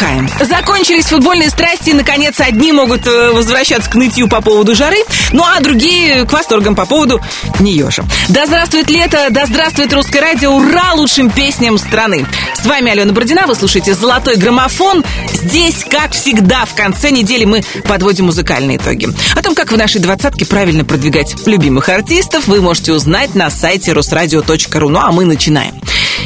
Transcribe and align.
отдыхаем. 0.00 0.28
Закончились 0.40 1.06
футбольные 1.06 1.50
страсти, 1.50 1.90
и, 1.90 1.94
наконец, 1.94 2.40
одни 2.40 2.72
могут 2.72 3.06
э, 3.06 3.30
возвращаться 3.30 3.90
к 3.90 3.94
нытью 3.94 4.28
по 4.28 4.40
поводу 4.40 4.74
жары, 4.74 4.98
ну 5.32 5.44
а 5.44 5.60
другие 5.60 6.24
к 6.24 6.32
восторгам 6.32 6.74
по 6.74 6.86
поводу 6.86 7.20
нее 7.60 7.90
же. 7.90 8.04
Да 8.28 8.46
здравствует 8.46 8.90
лето, 8.90 9.28
да 9.30 9.46
здравствует 9.46 9.92
русское 9.92 10.20
радио, 10.20 10.54
ура 10.54 10.92
лучшим 10.94 11.30
песням 11.30 11.78
страны. 11.78 12.26
С 12.54 12.66
вами 12.66 12.90
Алена 12.90 13.12
Бородина, 13.12 13.46
вы 13.46 13.54
слушаете 13.54 13.94
«Золотой 13.94 14.36
граммофон». 14.36 15.04
Здесь, 15.32 15.84
как 15.88 16.12
всегда, 16.12 16.64
в 16.64 16.74
конце 16.74 17.10
недели 17.10 17.44
мы 17.44 17.62
подводим 17.84 18.26
музыкальные 18.26 18.76
итоги. 18.76 19.08
О 19.34 19.42
том, 19.42 19.54
как 19.54 19.72
в 19.72 19.76
нашей 19.76 20.00
двадцатке 20.00 20.44
правильно 20.46 20.84
продвигать 20.84 21.46
любимых 21.46 21.88
артистов, 21.88 22.46
вы 22.46 22.60
можете 22.60 22.92
узнать 22.92 23.34
на 23.34 23.50
сайте 23.50 23.92
русрадио.ру. 23.92 24.88
Ну 24.88 24.98
а 24.98 25.12
мы 25.12 25.24
начинаем. 25.24 25.80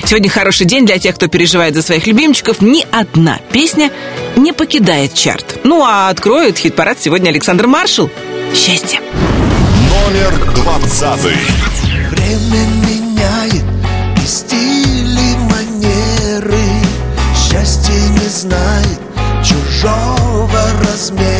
Сегодня 0.04 0.28
хороший 0.28 0.66
день 0.66 0.84
для 0.86 0.98
тех, 0.98 1.14
кто 1.14 1.28
переживает 1.28 1.74
за 1.74 1.82
своих 1.82 2.06
любимчиков. 2.06 2.60
Ни 2.60 2.84
одна 2.90 3.38
песня 3.52 3.90
не 4.36 4.52
покидает 4.52 5.14
чарт. 5.14 5.60
Ну 5.64 5.82
а 5.82 6.08
откроет 6.08 6.58
хит-парад 6.58 6.98
сегодня 7.00 7.30
Александр 7.30 7.66
Маршал. 7.66 8.10
Счастье. 8.54 9.00
Номер 9.00 10.54
двадцатый. 10.54 11.36
Время 12.08 12.66
меняет 12.86 13.64
и 14.22 14.26
стили, 14.26 15.34
манеры 15.50 16.64
Счастье 17.34 17.94
не 18.10 18.28
знает 18.28 19.00
чужого 19.42 20.60
размера 20.88 21.33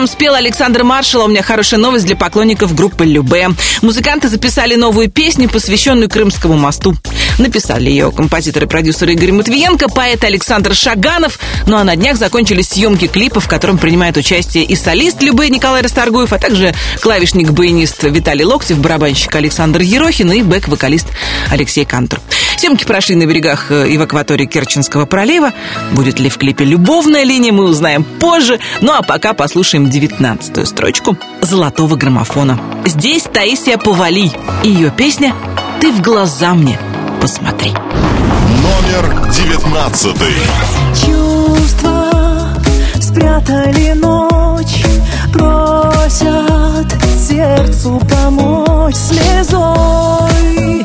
Нам 0.00 0.06
спел 0.06 0.34
Александр 0.34 0.82
Маршал. 0.82 1.26
У 1.26 1.28
меня 1.28 1.42
хорошая 1.42 1.78
новость 1.78 2.06
для 2.06 2.16
поклонников 2.16 2.74
группы 2.74 3.04
Любе. 3.04 3.50
Музыканты 3.82 4.30
записали 4.30 4.74
новую 4.74 5.10
песню, 5.10 5.46
посвященную 5.46 6.08
Крымскому 6.08 6.56
мосту. 6.56 6.96
Написали 7.40 7.88
ее 7.88 8.12
композитор 8.12 8.64
и 8.64 8.66
продюсер 8.66 9.08
Игорь 9.08 9.32
Матвиенко, 9.32 9.88
поэт 9.88 10.22
Александр 10.24 10.74
Шаганов. 10.74 11.38
Ну 11.66 11.78
а 11.78 11.84
на 11.84 11.96
днях 11.96 12.18
закончились 12.18 12.68
съемки 12.68 13.06
клипа, 13.06 13.40
в 13.40 13.48
котором 13.48 13.78
принимает 13.78 14.18
участие 14.18 14.64
и 14.64 14.76
солист 14.76 15.22
Любе 15.22 15.48
Николай 15.48 15.80
Расторгуев, 15.80 16.34
а 16.34 16.38
также 16.38 16.74
клавишник-баянист 17.00 18.02
Виталий 18.02 18.44
Локтев, 18.44 18.78
барабанщик 18.78 19.34
Александр 19.34 19.80
Ерохин 19.80 20.30
и 20.32 20.42
бэк-вокалист 20.42 21.06
Алексей 21.50 21.86
Кантор. 21.86 22.20
Съемки 22.58 22.84
прошли 22.84 23.14
на 23.14 23.24
берегах 23.24 23.70
э, 23.70 23.88
и 23.88 23.96
в 23.96 24.02
акватории 24.02 24.44
Керченского 24.44 25.06
пролива. 25.06 25.54
Будет 25.92 26.20
ли 26.20 26.28
в 26.28 26.36
клипе 26.36 26.66
любовная 26.66 27.24
линия, 27.24 27.52
мы 27.52 27.64
узнаем 27.64 28.04
позже. 28.04 28.58
Ну 28.82 28.92
а 28.92 29.00
пока 29.00 29.32
послушаем 29.32 29.88
девятнадцатую 29.88 30.66
строчку 30.66 31.16
«Золотого 31.40 31.96
граммофона». 31.96 32.60
Здесь 32.84 33.22
Таисия 33.22 33.78
Повали. 33.78 34.30
и 34.62 34.68
Ее 34.68 34.92
песня 34.94 35.34
«Ты 35.80 35.90
в 35.90 36.02
глаза 36.02 36.52
мне 36.52 36.78
посмотри». 37.20 37.72
Номер 38.62 39.30
девятнадцатый. 39.30 40.34
Чувства 40.94 42.10
спрятали 43.00 43.92
ночь, 43.92 44.84
просят 45.32 46.86
сердцу 47.18 48.00
помочь 48.10 48.94
слезой. 48.94 50.82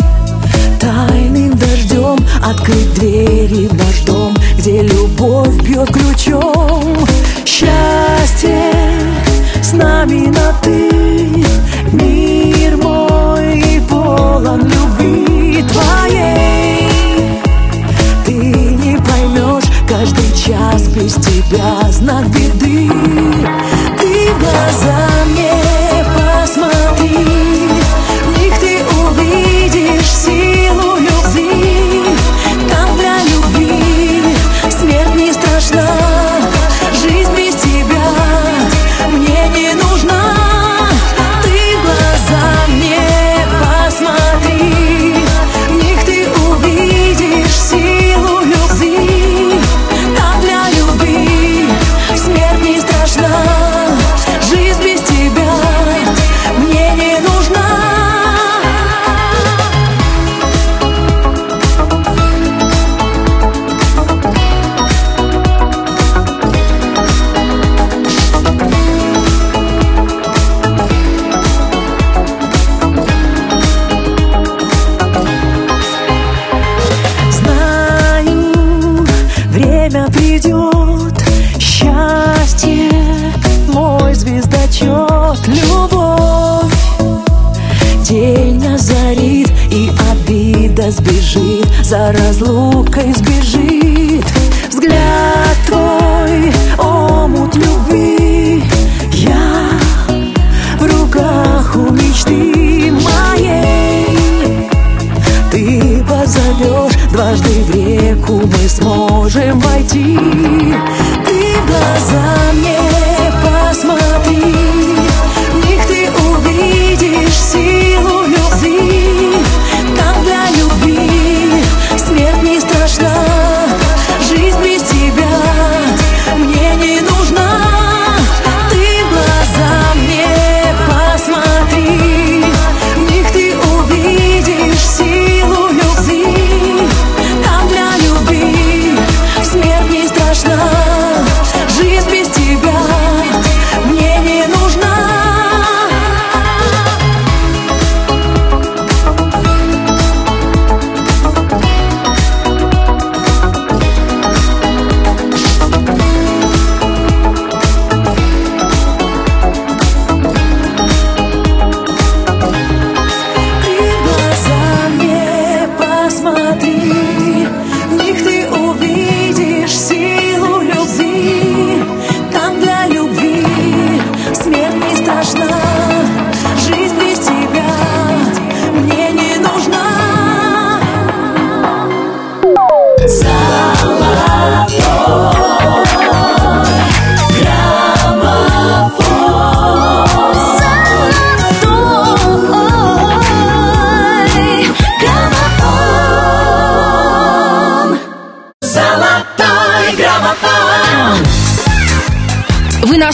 Тайным 0.80 1.58
дождем 1.58 2.18
открыть 2.44 2.94
двери 2.96 3.68
в 3.68 3.74
наш 3.74 4.02
дом, 4.06 4.36
где 4.58 4.82
любовь 4.84 5.56
бьет 5.64 5.92
ключом. 5.92 6.98
Счастье 7.46 8.72
с 9.62 9.74
нами 9.74 10.28
на 10.28 10.54
ты, 10.62 10.92
мир 11.94 12.78
мой 12.78 13.82
полон 13.90 14.62
любви 14.62 15.35
твоей. 15.64 16.90
Ты 18.26 18.34
не 18.34 18.98
поймешь 18.98 19.70
каждый 19.88 20.32
час 20.36 20.88
без 20.90 21.14
тебя 21.16 21.92
знак 21.92 22.28
беды. 22.30 22.90
Ты 24.00 24.32
в 24.34 24.40
глаза 24.40 25.10
мне 25.32 25.65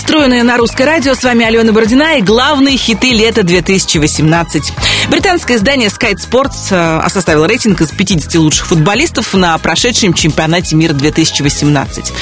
podcast 0.01 0.10
Вы 0.21 0.27
настроены 0.27 0.47
на 0.47 0.57
русское 0.57 0.85
радио. 0.85 1.15
С 1.15 1.23
вами 1.23 1.43
Алена 1.43 1.71
Бородина 1.71 2.19
и 2.19 2.21
главные 2.21 2.77
хиты 2.77 3.11
лета 3.11 3.41
2018. 3.41 4.71
Британское 5.09 5.57
издание 5.57 5.89
Sky 5.89 6.13
Sports 6.13 6.67
э, 6.69 7.09
составило 7.09 7.45
рейтинг 7.45 7.81
из 7.81 7.89
50 7.89 8.35
лучших 8.35 8.67
футболистов 8.67 9.33
на 9.33 9.57
прошедшем 9.57 10.13
чемпионате 10.13 10.75
мира 10.75 10.93
2018. 10.93 12.13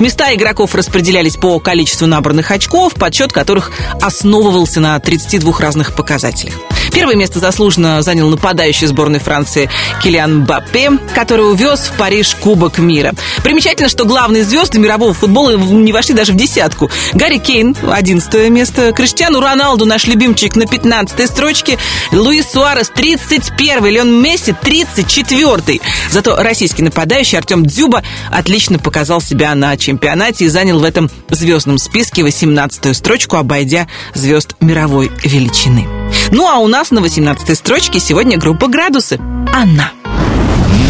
Места 0.00 0.34
игроков 0.34 0.74
распределялись 0.74 1.36
по 1.36 1.58
количеству 1.58 2.06
набранных 2.06 2.50
очков, 2.50 2.92
подсчет 2.92 3.32
которых 3.32 3.72
основывался 4.02 4.80
на 4.80 5.00
32 5.00 5.58
разных 5.58 5.94
показателях. 5.94 6.52
Первое 6.92 7.16
место 7.16 7.40
заслуженно 7.40 8.02
занял 8.02 8.28
нападающий 8.28 8.86
сборной 8.86 9.18
Франции 9.18 9.68
Килиан 10.02 10.44
Баппе, 10.44 10.92
который 11.14 11.50
увез 11.50 11.90
в 11.92 11.96
Париж 11.98 12.34
Кубок 12.40 12.78
мира. 12.78 13.12
Примечательно, 13.42 13.88
что 13.88 14.04
главные 14.04 14.44
звезды 14.44 14.78
мирового 14.78 15.12
футбола 15.12 15.56
не 15.56 15.92
вошли 15.92 16.14
даже 16.14 16.32
в 16.32 16.36
десятку. 16.36 16.90
Гарри 17.12 17.38
Кейн, 17.46 17.76
11 17.80 18.50
место, 18.50 18.92
Криштиану 18.92 19.38
Роналду, 19.38 19.86
наш 19.86 20.08
любимчик, 20.08 20.56
на 20.56 20.66
15 20.66 21.30
строчке, 21.30 21.78
Луис 22.10 22.50
Суарес, 22.50 22.88
31 22.88 23.84
Леон 23.86 24.20
Месси, 24.20 24.52
34 24.52 25.80
Зато 26.10 26.42
российский 26.42 26.82
нападающий 26.82 27.38
Артем 27.38 27.64
Дзюба 27.64 28.02
отлично 28.32 28.80
показал 28.80 29.20
себя 29.20 29.54
на 29.54 29.76
чемпионате 29.76 30.46
и 30.46 30.48
занял 30.48 30.80
в 30.80 30.84
этом 30.84 31.08
звездном 31.30 31.78
списке 31.78 32.24
18 32.24 32.96
строчку, 32.96 33.36
обойдя 33.36 33.86
звезд 34.12 34.56
мировой 34.60 35.12
величины. 35.22 35.86
Ну 36.32 36.48
а 36.48 36.58
у 36.58 36.66
нас 36.66 36.90
на 36.90 37.00
18 37.00 37.56
строчке 37.56 38.00
сегодня 38.00 38.38
группа 38.38 38.66
«Градусы». 38.66 39.20
Анна. 39.54 39.92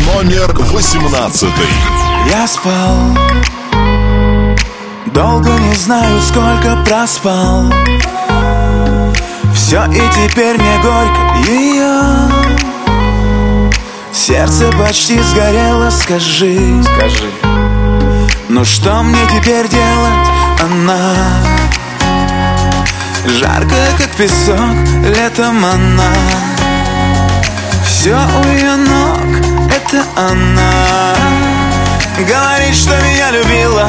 Номер 0.06 0.56
18. 0.58 1.48
Я 2.30 2.48
спал 2.48 2.96
Долго 5.06 5.50
не 5.50 5.74
знаю, 5.74 6.20
сколько 6.22 6.76
проспал. 6.84 7.72
Все 9.54 9.84
и 9.86 10.00
теперь 10.12 10.58
мне 10.58 10.78
горько 10.82 11.50
ее 11.50 12.30
Сердце 14.12 14.70
почти 14.72 15.20
сгорело, 15.20 15.90
скажи. 15.90 16.82
Скажи. 16.82 17.30
Ну 18.48 18.64
что 18.64 19.02
мне 19.02 19.18
теперь 19.32 19.68
делать, 19.68 20.28
она 20.60 21.14
Жарко, 23.26 23.74
как 23.98 24.10
песок, 24.16 24.76
летом 25.04 25.64
она. 25.64 26.12
Все 27.84 28.14
у 28.14 28.48
ее 28.48 28.76
ног, 28.76 29.20
это 29.68 30.04
она. 30.16 31.14
Говорит, 32.16 32.74
что 32.74 32.94
меня 33.02 33.30
любила, 33.32 33.88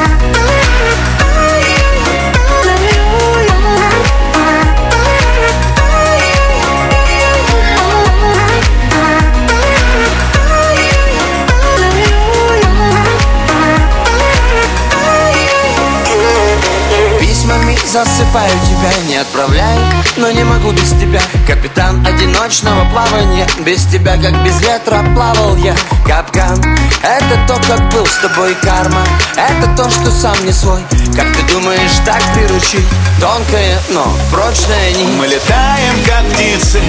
Засыпаю 17.87 18.51
тебя, 18.65 18.91
не 19.07 19.17
отправляю 19.17 19.81
Но 20.17 20.31
не 20.31 20.43
могу 20.43 20.71
без 20.71 20.89
тебя. 20.91 21.21
Капитан 21.47 22.05
одиночного 22.05 22.89
плавания 22.91 23.47
Без 23.65 23.85
тебя, 23.85 24.17
как 24.17 24.43
без 24.43 24.59
ветра, 24.61 25.03
плавал 25.13 25.55
я. 25.57 25.75
Капкан 26.05 26.59
Это 27.03 27.39
то, 27.47 27.59
как 27.67 27.89
был 27.93 28.05
с 28.05 28.17
тобой 28.17 28.55
карма. 28.55 29.03
Это 29.35 29.67
то, 29.75 29.89
что 29.89 30.11
сам 30.11 30.35
не 30.45 30.51
свой. 30.51 30.81
Как 31.15 31.27
ты 31.35 31.53
думаешь, 31.53 31.91
так 32.05 32.21
приручить? 32.33 32.85
Тонкая, 33.19 33.77
но 33.91 34.05
прочная 34.31 34.91
нить 34.93 35.09
Мы 35.17 35.27
летаем, 35.27 35.93
как 36.05 36.25
птицы, 36.33 36.81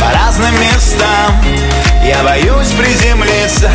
по 0.00 0.12
разным 0.12 0.54
местам. 0.60 1.34
Я 2.04 2.22
боюсь 2.22 2.70
приземлиться, 2.72 3.70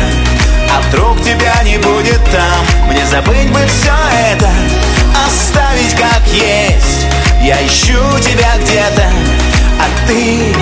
а 0.70 0.80
вдруг 0.82 1.20
тебя 1.22 1.62
не 1.64 1.78
будет 1.78 2.20
там. 2.32 2.88
Мне 2.88 3.04
забыть 3.06 3.50
бы 3.50 3.60
все 3.66 3.92
это, 4.32 4.48
оставить 5.26 5.94
как 5.94 6.26
есть. 6.28 7.06
Я 7.42 7.64
ищу 7.66 7.98
тебя 8.20 8.56
где-то, 8.58 9.10
а 9.78 10.06
ты 10.06 10.52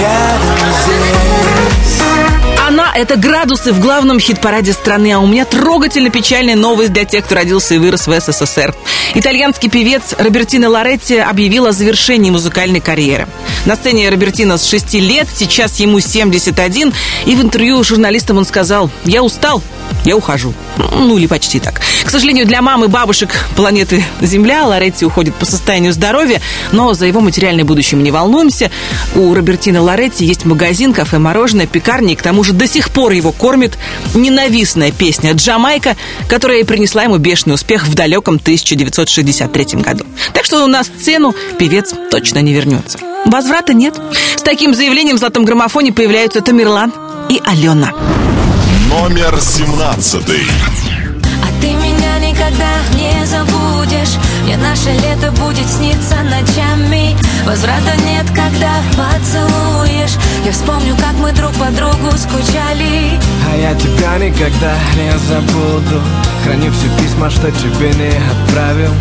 рядом 0.00 0.72
здесь 0.82 2.57
Она— 2.68 2.92
это 2.94 3.16
градусы 3.16 3.72
в 3.72 3.80
главном 3.80 4.20
хит-параде 4.20 4.74
страны, 4.74 5.10
а 5.14 5.20
у 5.20 5.26
меня 5.26 5.46
трогательно 5.46 6.10
печальная 6.10 6.54
новость 6.54 6.92
для 6.92 7.06
тех, 7.06 7.24
кто 7.24 7.36
родился 7.36 7.74
и 7.74 7.78
вырос 7.78 8.06
в 8.06 8.20
СССР. 8.20 8.74
Итальянский 9.14 9.70
певец 9.70 10.14
Робертино 10.18 10.68
Лоретти 10.68 11.16
объявил 11.16 11.64
о 11.64 11.72
завершении 11.72 12.30
музыкальной 12.30 12.80
карьеры. 12.80 13.26
На 13.64 13.74
сцене 13.74 14.10
Робертино 14.10 14.58
с 14.58 14.66
6 14.66 14.94
лет, 14.96 15.28
сейчас 15.34 15.80
ему 15.80 15.98
71, 15.98 16.92
и 17.24 17.34
в 17.34 17.40
интервью 17.40 17.82
журналистам 17.82 18.36
он 18.36 18.44
сказал 18.44 18.90
«Я 19.06 19.22
устал, 19.22 19.62
я 20.04 20.14
ухожу». 20.14 20.52
Ну, 20.76 21.16
или 21.16 21.26
почти 21.26 21.60
так. 21.60 21.80
К 22.04 22.10
сожалению, 22.10 22.46
для 22.46 22.62
мам 22.62 22.84
и 22.84 22.88
бабушек 22.88 23.30
планеты 23.56 24.04
Земля 24.20 24.66
Лоретти 24.66 25.04
уходит 25.04 25.34
по 25.34 25.44
состоянию 25.44 25.92
здоровья, 25.92 26.40
но 26.72 26.94
за 26.94 27.06
его 27.06 27.20
материальное 27.20 27.64
будущее 27.64 27.96
мы 27.96 28.04
не 28.04 28.10
волнуемся. 28.10 28.70
У 29.14 29.34
Робертино 29.34 29.82
Лоретти 29.82 30.24
есть 30.24 30.44
магазин, 30.44 30.92
кафе, 30.92 31.18
мороженое, 31.18 31.66
пекарня, 31.66 32.12
и 32.12 32.16
к 32.16 32.22
тому 32.22 32.44
же 32.44 32.52
до 32.58 32.66
сих 32.66 32.90
пор 32.90 33.12
его 33.12 33.32
кормит 33.32 33.78
ненавистная 34.14 34.90
песня 34.90 35.32
«Джамайка», 35.32 35.96
которая 36.28 36.58
и 36.58 36.64
принесла 36.64 37.04
ему 37.04 37.16
бешеный 37.16 37.54
успех 37.54 37.86
в 37.86 37.94
далеком 37.94 38.34
1963 38.36 39.80
году. 39.80 40.04
Так 40.34 40.44
что 40.44 40.66
на 40.66 40.82
сцену 40.82 41.34
певец 41.58 41.94
точно 42.10 42.40
не 42.40 42.52
вернется. 42.52 42.98
Возврата 43.24 43.72
нет. 43.72 43.94
С 44.36 44.42
таким 44.42 44.74
заявлением 44.74 45.16
в 45.16 45.20
«Золотом 45.20 45.44
граммофоне» 45.44 45.92
появляются 45.92 46.40
Тамерлан 46.40 46.92
и 47.30 47.40
Алена. 47.44 47.92
Номер 48.90 49.38
семнадцатый. 49.40 50.42
А 51.42 51.60
ты 51.60 51.68
меня 51.68 51.97
никогда 52.38 52.70
не 52.94 53.26
забудешь. 53.26 54.16
Мне 54.44 54.56
наше 54.56 54.90
лето 54.90 55.32
будет 55.32 55.66
сниться 55.68 56.16
ночами. 56.22 57.16
Возврата 57.44 57.92
нет, 58.06 58.26
когда 58.30 58.72
поцелуешь. 58.96 60.16
Я 60.44 60.52
вспомню, 60.52 60.94
как 60.96 61.14
мы 61.18 61.32
друг 61.32 61.52
по 61.52 61.66
другу 61.70 62.16
скучали. 62.16 63.18
А 63.50 63.56
я 63.56 63.74
тебя 63.74 64.18
никогда 64.18 64.74
не 64.96 65.18
забуду. 65.26 66.00
Храню 66.44 66.70
все 66.72 66.88
письма, 67.02 67.30
что 67.30 67.50
тебе 67.50 67.92
не 67.94 68.12
отправил. 68.16 68.92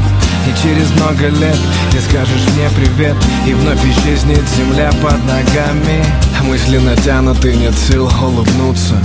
И 0.47 0.63
через 0.63 0.89
много 0.91 1.27
лет 1.27 1.57
ты 1.91 1.99
скажешь 2.01 2.47
мне 2.55 2.69
привет. 2.75 3.15
И 3.45 3.53
вновь 3.53 3.83
исчезнет 3.85 4.43
земля 4.57 4.89
под 5.01 5.23
ногами. 5.25 6.03
Мысли 6.43 6.77
натянуты, 6.77 7.55
нет 7.55 7.75
сил 7.77 8.09
улыбнуться. 8.21 8.95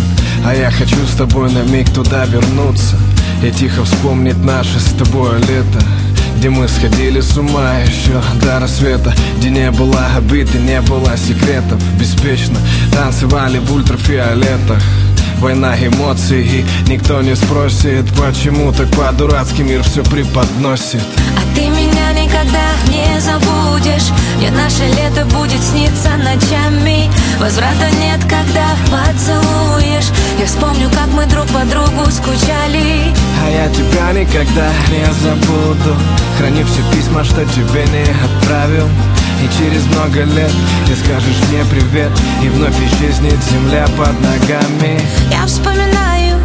А 0.44 0.54
я 0.54 0.70
хочу 0.70 0.96
с 1.06 1.16
тобой 1.16 1.50
на 1.52 1.62
миг 1.62 1.90
туда 1.90 2.24
вернуться 2.26 2.96
И 3.42 3.50
тихо 3.50 3.84
вспомнить 3.84 4.44
наше 4.44 4.78
с 4.80 4.92
тобой 4.92 5.38
лето 5.40 5.80
где 6.42 6.50
мы 6.50 6.66
сходили 6.66 7.20
с 7.20 7.36
ума 7.36 7.74
еще 7.86 8.20
до 8.44 8.58
рассвета 8.58 9.14
Где 9.38 9.48
не 9.48 9.70
было 9.70 10.06
обид 10.16 10.52
и 10.56 10.58
не 10.58 10.80
было 10.80 11.16
секретов. 11.16 11.80
Беспечно 12.00 12.58
танцевали 12.90 13.60
в 13.60 13.72
ультрафиолетах 13.72 14.82
Война 15.42 15.74
эмоций. 15.74 16.46
И 16.46 16.64
никто 16.86 17.20
не 17.20 17.34
спросит 17.34 18.06
Почему 18.14 18.72
так 18.72 18.88
по-дурацки 18.90 19.62
мир 19.62 19.82
все 19.82 20.04
преподносит. 20.04 21.02
А 21.36 21.54
ты 21.56 21.62
меня 21.62 22.12
никогда 22.12 22.62
не 22.88 23.20
забудешь. 23.20 24.12
Мне 24.36 24.52
наше 24.52 24.84
лето 24.84 25.24
будет 25.34 25.60
сниться 25.60 26.10
ночами. 26.10 27.10
Возврата 27.40 27.90
нет, 28.00 28.20
когда 28.22 28.68
поцелуешь. 28.86 30.12
Я 30.38 30.46
вспомню, 30.46 30.88
как 30.90 31.08
мы 31.08 31.26
друг 31.26 31.46
по 31.48 31.64
другу 31.64 32.08
скучали. 32.12 33.12
А 33.44 33.50
я 33.50 33.68
тебя 33.70 34.12
никогда 34.12 34.70
не 34.92 35.04
забуду. 35.24 35.96
Храню 36.38 36.64
все 36.66 36.82
письма, 36.96 37.24
что 37.24 37.44
тебе 37.46 37.84
не 37.92 38.04
отправил 38.24 38.88
И 39.42 39.48
через 39.58 39.84
много 39.86 40.22
лет 40.22 40.52
ты 40.86 40.94
скажешь 40.94 41.42
мне 41.50 41.64
привет 41.64 42.12
И 42.44 42.48
вновь 42.48 42.76
исчезнет 42.78 43.42
земля 43.50 43.84
под 43.98 44.12
ногами. 44.20 45.00
Я 45.32 45.44
вспоминаю 45.46 46.38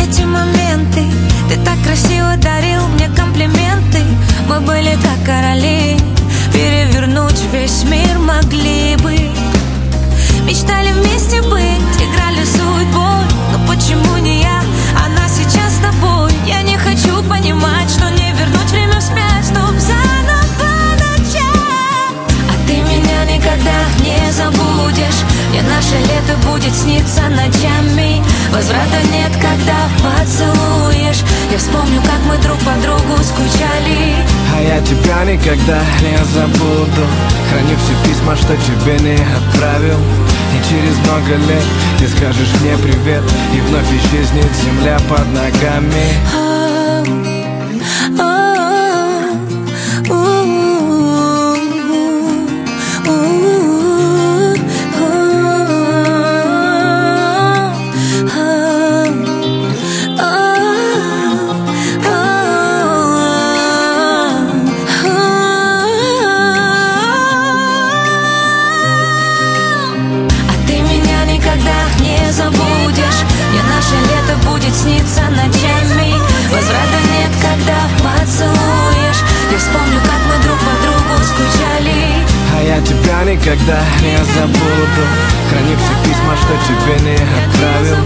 эти 0.00 0.22
моменты. 0.22 1.02
Ты 1.48 1.56
так 1.64 1.82
красиво 1.82 2.36
дарил 2.36 2.86
мне 2.94 3.08
комплименты. 3.08 3.98
Мы 4.48 4.60
были 4.60 4.96
как 5.02 5.26
короли 5.26 5.98
Перевернуть 6.52 7.40
весь 7.52 7.82
мир 7.84 8.18
могли 8.20 8.94
бы. 9.02 9.18
Мечтали 10.46 10.92
вместе 10.92 11.42
быть, 11.42 11.96
играли 11.98 12.44
судьбой 12.44 13.24
Но 13.50 13.58
почему 13.66 14.16
не 14.18 14.42
я, 14.42 14.62
она 15.04 15.26
сейчас 15.28 15.72
с 15.72 15.78
тобой. 15.78 16.30
Я 16.46 16.62
не 16.62 16.76
хочу 16.78 17.20
понимать, 17.24 17.90
что 17.90 18.08
не 18.10 18.30
вернуть 18.32 18.70
время 18.70 19.00
вспять 19.00 19.44
Чтоб 19.50 19.76
забудешь 24.94 25.24
Мне 25.50 25.62
наше 25.62 25.96
лето 25.98 26.36
будет 26.46 26.74
сниться 26.74 27.22
ночами. 27.22 28.22
Возврата 28.52 28.98
нет, 29.12 29.32
когда 29.34 29.88
поцелуешь. 30.02 31.22
Я 31.50 31.58
вспомню, 31.58 32.00
как 32.02 32.20
мы 32.26 32.36
друг 32.38 32.58
по 32.58 32.72
другу 32.82 33.22
скучали. 33.22 34.16
А 34.56 34.62
я 34.62 34.80
тебя 34.80 35.24
никогда 35.24 35.80
не 36.02 36.16
забуду. 36.32 37.06
Храню 37.50 37.76
все 37.76 38.08
письма, 38.08 38.36
что 38.36 38.56
тебе 38.56 38.98
не 38.98 39.14
отправил. 39.14 39.98
И 40.54 40.68
через 40.68 40.96
много 40.98 41.36
лет 41.48 41.64
ты 41.98 42.06
скажешь 42.08 42.60
мне 42.60 42.76
привет 42.78 43.24
И 43.52 43.60
вновь 43.62 43.90
исчезнет 43.90 44.50
земля 44.62 44.98
под 45.08 45.26
ногами 45.32 46.53
никогда 83.44 83.78
не 84.00 84.16
забуду. 84.32 85.04
Храню 85.50 85.76
все 85.76 86.08
письма, 86.08 86.34
что 86.36 86.54
тебе 86.66 87.10
не 87.10 87.14
отправил. 87.14 87.96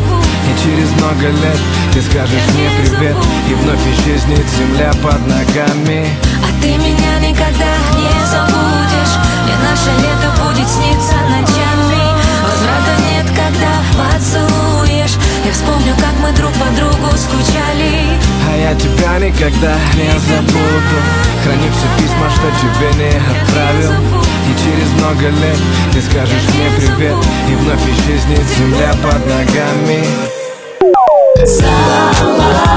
И 0.49 0.63
через 0.63 0.91
много 0.93 1.29
лет 1.29 1.59
ты 1.93 2.03
скажешь 2.03 2.43
мне 2.55 2.71
привет. 2.81 3.17
И 3.49 3.55
вновь 3.55 3.79
исчезнет 3.87 4.45
земля 4.59 4.91
под 5.03 5.21
ногами. 5.29 6.09
А 6.43 6.63
ты 6.63 6.71
меня 6.77 7.21
никогда 7.21 7.71
не 7.97 8.27
забудешь. 8.27 9.15
Мне 9.45 9.55
наше 9.63 9.91
лето 10.03 10.43
будет 10.43 10.69
сниться 10.69 11.15
ночами. 11.15 12.03
Возврата 12.43 13.01
нет, 13.13 13.27
когда 13.37 13.71
поцелуешь 13.97 14.48
Я 15.49 15.55
вспомню, 15.55 15.95
как 15.95 16.13
мы 16.21 16.31
друг 16.33 16.53
по 16.53 16.67
другу 16.77 17.17
скучали. 17.17 18.21
А 18.47 18.55
я 18.55 18.75
тебя 18.75 19.19
никогда 19.19 19.75
не 19.95 20.11
забуду. 20.29 20.99
Храню 21.43 21.71
все 21.73 21.89
письма, 21.97 22.29
что 22.29 22.51
тебе 22.61 22.89
не 23.03 23.17
отправил. 23.17 23.93
И 24.45 24.53
через 24.63 24.93
много 25.01 25.31
лет 25.41 25.59
ты 25.91 26.03
скажешь 26.03 26.47
мне 26.53 26.69
привет. 26.77 27.17
И 27.49 27.55
вновь 27.55 27.81
исчезнет 27.81 28.45
земля 28.59 28.93
под 29.03 29.25
ногами. 29.25 30.05
Золотой 31.47 32.69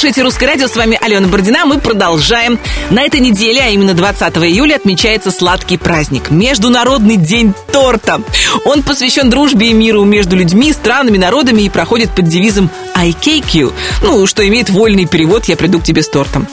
слушаете 0.00 0.22
«Русское 0.22 0.46
радио», 0.46 0.66
с 0.66 0.76
вами 0.76 0.98
Алена 0.98 1.28
Бородина. 1.28 1.66
Мы 1.66 1.78
продолжаем. 1.78 2.58
На 2.88 3.02
этой 3.02 3.20
неделе, 3.20 3.60
а 3.60 3.68
именно 3.68 3.92
20 3.92 4.34
июля, 4.38 4.76
отмечается 4.76 5.30
сладкий 5.30 5.76
праздник– 5.76 6.30
Международный 6.30 7.18
день 7.18 7.52
торта. 7.70 8.22
Он 8.64 8.82
посвящен 8.82 9.28
дружбе 9.28 9.68
и 9.68 9.72
миру 9.74 10.04
между 10.04 10.36
людьми, 10.36 10.72
странами, 10.72 11.18
народами 11.18 11.62
и 11.62 11.68
проходит 11.68 12.14
под 12.14 12.28
девизом 12.28 12.70
«I 12.94 13.10
cake 13.10 13.50
you», 13.52 13.74
ну, 14.02 14.26
что 14.26 14.48
имеет 14.48 14.70
вольный 14.70 15.04
перевод 15.04 15.44
«Я 15.44 15.58
приду 15.58 15.80
к 15.80 15.84
тебе 15.84 16.02
с 16.02 16.08
тортом». 16.08 16.48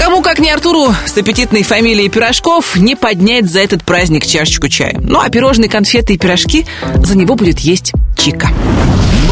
Кому, 0.00 0.20
как 0.20 0.40
не 0.40 0.50
Артуру, 0.50 0.92
с 1.06 1.16
аппетитной 1.16 1.62
фамилией 1.62 2.08
Пирожков, 2.08 2.74
не 2.74 2.96
поднять 2.96 3.48
за 3.48 3.60
этот 3.60 3.84
праздник 3.84 4.26
чашечку 4.26 4.66
чая. 4.66 4.98
Ну, 5.00 5.20
а 5.20 5.30
пирожные, 5.30 5.70
конфеты 5.70 6.14
и 6.14 6.18
пирожки 6.18 6.66
за 6.96 7.16
него 7.16 7.36
будет 7.36 7.60
есть 7.60 7.92
Чика. 8.18 8.50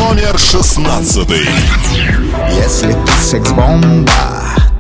Номер 0.03 0.37
шестнадцатый. 0.37 1.49
Если 2.51 2.93
ты 2.93 3.13
секс-бомба, 3.23 4.11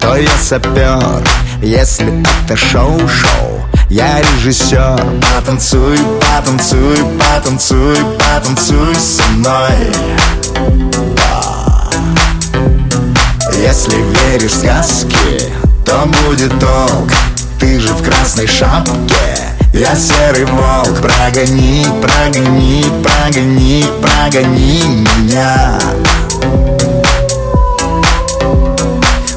то 0.00 0.16
я 0.16 0.28
сапер 0.42 1.22
Если 1.62 2.24
это 2.44 2.56
шоу-шоу, 2.56 3.64
я 3.88 4.20
режиссер 4.20 5.00
Потанцуй, 5.32 5.96
потанцуй, 6.20 6.96
потанцуй, 7.20 7.96
потанцуй 8.18 8.96
со 8.96 9.22
мной. 9.28 9.94
Если 13.62 13.94
веришь 13.94 14.50
в 14.50 14.58
сказки, 14.58 15.52
то 15.86 16.04
будет 16.26 16.50
толк 16.58 17.12
Ты 17.60 17.78
же 17.78 17.94
в 17.94 18.02
красной 18.02 18.48
шапке 18.48 19.51
я 19.72 19.96
серый 19.96 20.44
волк 20.44 21.00
Прогони, 21.00 21.86
прогони, 22.00 22.84
прогони, 23.02 23.84
прогони 24.00 24.82
меня. 24.82 25.78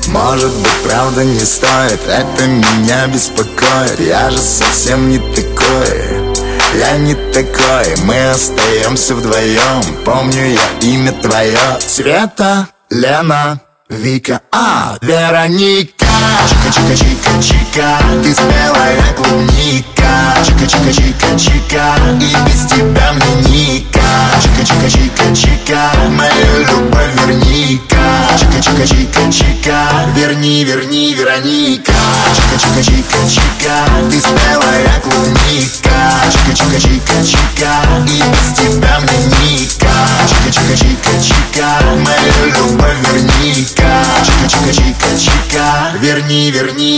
Может 0.08 0.54
быть, 0.54 0.84
правда 0.84 1.24
не 1.24 1.40
стоит 1.40 2.00
Это 2.08 2.46
меня 2.48 3.08
беспокоит. 3.08 4.00
Я 4.00 4.30
же 4.30 4.38
совсем 4.38 5.10
не 5.10 5.20
такой 5.20 6.34
Я 6.80 6.98
не 6.98 7.16
такой. 7.16 7.96
Мы 8.04 8.30
остаемся 8.30 9.16
вдвоем 9.16 9.84
Помню 10.04 10.48
я 10.48 10.88
имя 10.88 11.12
твое. 11.14 11.58
Света, 11.80 12.68
Лена, 12.90 13.60
Вика. 13.90 14.42
А, 14.52 14.98
Вероника 15.02 16.15
Чика-чика-чика-чика 16.50 17.98
Ты 18.24 18.34
спелая 18.34 19.14
клубника 19.16 20.36
Чика-чика-чика-чика 20.46 21.86
И 22.20 22.36
без 22.46 22.66
тебя 22.66 23.14
мне 23.14 23.50
ника 23.50 24.02
Чика-чика-чика-чика 24.42 25.82
Мою 26.10 26.66
любовь 26.68 27.14
верни-ка 27.26 28.06
Чика-чика-чика-чика 28.38 29.78
Верни, 30.16 30.64
верни, 30.64 31.14
Вероника 31.14 31.94
Чика-чика-чика-чика 32.36 33.76
Ты 34.10 34.20
спелая 34.20 35.02
клубника 35.02 35.98
Чика-чика-чика-чика 36.32 37.72
И 38.08 38.22
без 38.22 38.48
тебя 38.58 39.00
мне 39.00 39.20
ника 39.42 39.96
Чика-чика-чика-чика 40.28 41.70
Мою 41.96 42.54
любовь 42.54 43.00
верни-ка 43.12 44.04
Чика-чика-чика-чика 44.24 45.66
Верни, 46.02 46.15
верни, 46.22 46.52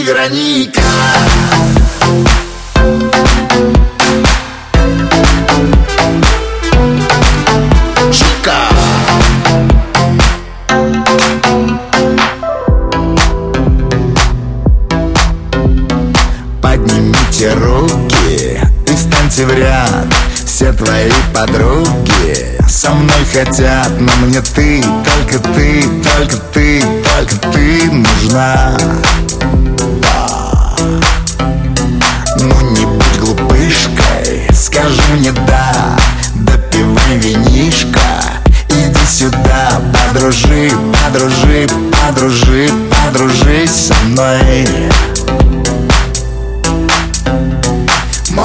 Вероника. 0.04 0.82
Чика. 8.12 8.70
Поднимите 16.62 17.54
руки 17.54 18.60
и 18.86 18.96
встаньте 18.96 19.46
в 19.46 19.54
ряд 19.54 20.06
Все 20.46 20.72
твои 20.74 21.10
подруги 21.34 22.57
со 22.68 22.92
мной 22.92 23.26
хотят 23.32 23.90
Но 24.00 24.12
мне 24.26 24.42
ты, 24.42 24.82
только 24.82 25.40
ты, 25.54 25.84
только 25.84 26.38
ты, 26.54 26.82
только 26.82 27.52
ты 27.52 27.92
нужна. 27.92 28.78
Ну 32.40 32.72
не 32.72 32.86
будь 32.86 33.20
глупышкой, 33.20 34.48
скажи 34.54 35.02
мне 35.14 35.32
да 35.32 35.98
Допивай 36.36 37.18
винишко, 37.18 38.00
иди 38.70 39.06
сюда 39.08 39.82
Подружи, 39.94 40.72
подружи, 41.04 41.68
подружи, 41.92 42.70
подружись 42.92 43.88
со 43.88 43.94
мной 44.06 44.68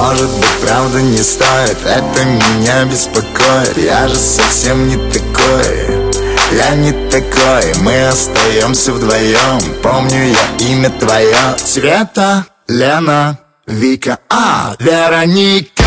Может 0.03 0.31
быть, 0.31 0.61
правда 0.67 1.01
не 1.01 1.23
стоит. 1.23 1.79
Это 1.87 2.25
меня 2.25 2.85
беспокоит. 2.87 3.77
Я 3.77 4.09
же 4.09 4.17
совсем 4.17 4.89
не 4.89 4.97
такой. 4.97 6.11
Я 6.51 6.75
не 6.75 6.91
такой. 7.09 7.73
Мы 7.83 8.09
остаемся 8.09 8.95
вдвоем. 8.95 9.61
Помню 9.81 10.33
я 10.33 10.67
имя 10.67 10.91
твое. 10.91 11.57
Света, 11.57 12.47
Лена, 12.67 13.39
Вика. 13.69 14.19
А, 14.29 14.75
Вероника 14.81 15.82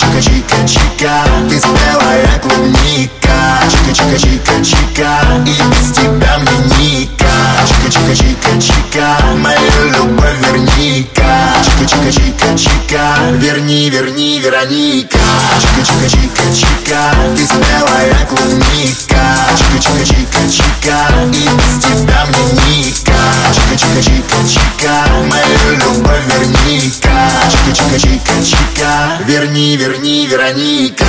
Чика-чика-чика-чика 0.00 1.12
Ты 1.50 1.58
спелая 1.58 2.38
клубника 2.40 3.60
Чика-чика-чика-чика 3.70 5.10
И 5.44 5.48
без 5.50 5.92
тебя 5.92 6.38
мне 6.38 6.58
ника 6.78 7.26
Чика-чика-чика-чика 7.68 9.36
Мою 9.36 9.90
любовь 9.92 10.38
верни-ка 10.40 11.52
Чика-чика-чика-чика 11.62 13.36
Верни, 13.40 13.90
верни, 13.90 14.40
Вероника 14.40 15.18
Чика-чика-чика-чика 15.60 17.02
Ты 17.36 17.44
спелая 17.44 18.26
клубника 18.26 19.22
Чика-чика-чика-чика 19.54 20.96
И 21.26 21.44
без 21.44 21.84
тебя 21.84 22.26
мне 22.26 22.44
ника 22.64 23.20
Чика-чика-чика-чика 23.52 24.94
Мою 25.28 25.76
любовь 25.76 26.24
верни-ка 26.26 27.30
Чика-чика-чика-чика 27.50 29.24
Верни, 29.26 29.76
верни, 29.76 29.89
Вероника 29.98 31.04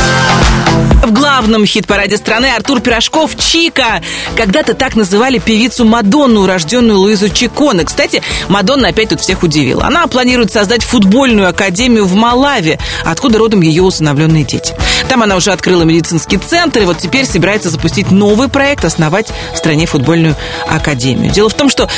В 1.04 1.12
главном 1.14 1.66
хит-параде 1.66 2.18
страны 2.18 2.48
Артур 2.56 2.80
Пирожков 2.80 3.32
«Чика». 3.38 4.02
Когда-то 4.36 4.74
так 4.74 4.96
называли 4.96 5.38
певицу 5.38 5.86
Мадонну, 5.86 6.42
урожденную 6.42 6.98
Луизу 7.00 7.30
Чиконе. 7.30 7.86
Кстати, 7.86 8.24
Мадонна 8.50 8.90
опять 8.90 9.10
тут 9.10 9.22
всех 9.22 9.44
удивила. 9.44 9.86
Она 9.86 10.08
планирует 10.08 10.52
создать 10.52 10.84
футбольную 10.84 11.50
академию 11.50 12.06
в 12.06 12.16
Малаве, 12.16 12.80
откуда 13.06 13.38
родом 13.40 13.62
ее 13.62 13.84
усыновленные 13.84 14.44
дети. 14.44 14.74
Там 15.10 15.22
она 15.24 15.36
уже 15.36 15.52
открыла 15.52 15.84
медицинский 15.84 16.38
центр, 16.38 16.82
и 16.82 16.86
вот 16.86 16.98
теперь 16.98 17.26
собирается 17.26 17.70
запустить 17.70 18.12
новый 18.12 18.48
проект, 18.48 18.86
основать 18.86 19.28
в 19.54 19.58
стране 19.58 19.86
футбольную 19.86 20.36
академию. 20.68 21.32
Дело 21.32 21.50
в 21.50 21.54
том, 21.54 21.70
что 21.70 21.90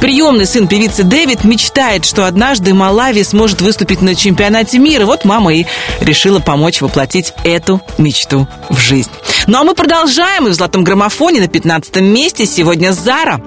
приемный 0.00 0.46
сын 0.46 0.68
певицы 0.68 1.02
Дэвид 1.02 1.44
мечтает, 1.44 2.04
что 2.04 2.26
однажды 2.26 2.72
Малави 2.74 3.22
сможет 3.24 3.60
выступить 3.60 4.02
на 4.02 4.14
чемпионате 4.14 4.78
мира. 4.78 5.06
Вот 5.06 5.24
мама 5.24 5.54
и 5.54 5.66
решила 6.00 6.19
помочь 6.40 6.82
воплотить 6.82 7.32
эту 7.44 7.80
мечту 7.96 8.46
в 8.68 8.78
жизнь. 8.78 9.10
Ну 9.46 9.58
а 9.58 9.64
мы 9.64 9.74
продолжаем, 9.74 10.46
и 10.46 10.50
в 10.50 10.54
«Золотом 10.54 10.84
граммофоне» 10.84 11.40
на 11.40 11.48
15 11.48 11.96
месте 11.96 12.44
сегодня 12.44 12.92
Зара 12.92 13.40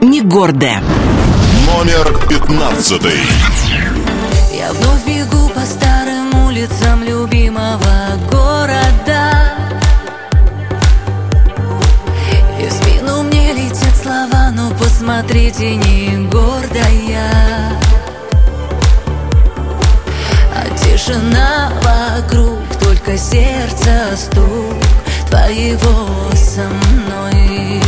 «Не 0.00 0.20
гордая». 0.20 0.80
Номер 1.66 2.16
пятнадцатый. 2.28 3.18
Я 4.56 4.72
вновь 4.72 5.04
бегу 5.06 5.48
по 5.48 5.60
старым 5.62 6.46
улицам 6.46 7.02
любимого 7.02 8.18
города 8.30 9.54
И 12.60 12.68
в 12.68 12.72
спину 12.72 13.22
мне 13.24 13.52
летят 13.52 13.96
слова, 14.00 14.52
ну 14.54 14.72
посмотрите, 14.78 15.74
не 15.74 16.28
тишина 21.10 21.72
вокруг 21.82 22.58
Только 22.80 23.16
сердце 23.18 24.16
стук 24.16 24.76
твоего 25.28 26.08
со 26.34 26.62
мной. 26.62 27.80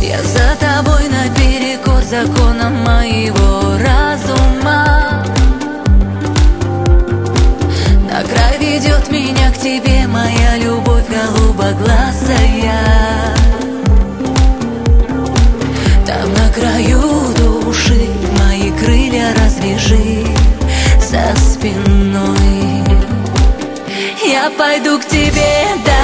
Я 0.00 0.22
за 0.22 0.56
тобой 0.60 1.08
наперекор 1.08 2.02
законам 2.02 2.74
моего 2.84 3.78
разума. 3.78 5.24
На 8.10 8.22
край 8.22 8.58
ведет 8.60 9.10
меня 9.10 9.50
к 9.52 9.58
тебе 9.58 10.06
моя 10.06 10.56
любовь 10.58 11.04
голубоглазая. 11.08 12.78
Там 16.06 16.32
на 16.34 16.48
краю 16.54 17.32
души 17.38 18.08
мои 18.38 18.70
крылья 18.72 19.34
развяжи 19.34 20.23
за 21.14 21.36
спиной. 21.36 22.82
Я 24.26 24.50
пойду 24.58 24.98
к 24.98 25.04
тебе 25.06 25.64
даже 25.86 26.03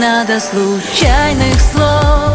надо 0.00 0.40
случайных 0.40 1.60
слов. 1.60 2.34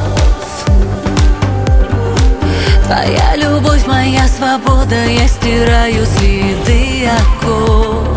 Твоя 2.86 3.36
любовь, 3.36 3.88
моя 3.88 4.28
свобода 4.28 4.96
Я 5.06 5.28
стираю 5.28 6.06
следы 6.06 7.10
оков. 7.10 8.08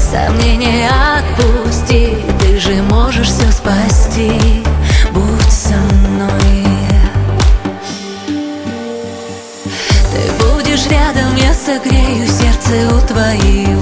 Сомнения 0.00 0.88
отпусти 1.18 2.16
Ты 2.40 2.58
же 2.58 2.82
можешь 2.84 3.28
все 3.28 3.52
спасти. 3.52 4.64
Будь 5.12 5.52
со 5.52 5.76
мной. 5.76 6.64
Ты 10.10 10.32
будешь 10.42 10.86
рядом, 10.86 11.36
я 11.36 11.52
согрею 11.52 12.26
сердце 12.26 12.94
у 12.94 13.06
твоего 13.06 13.77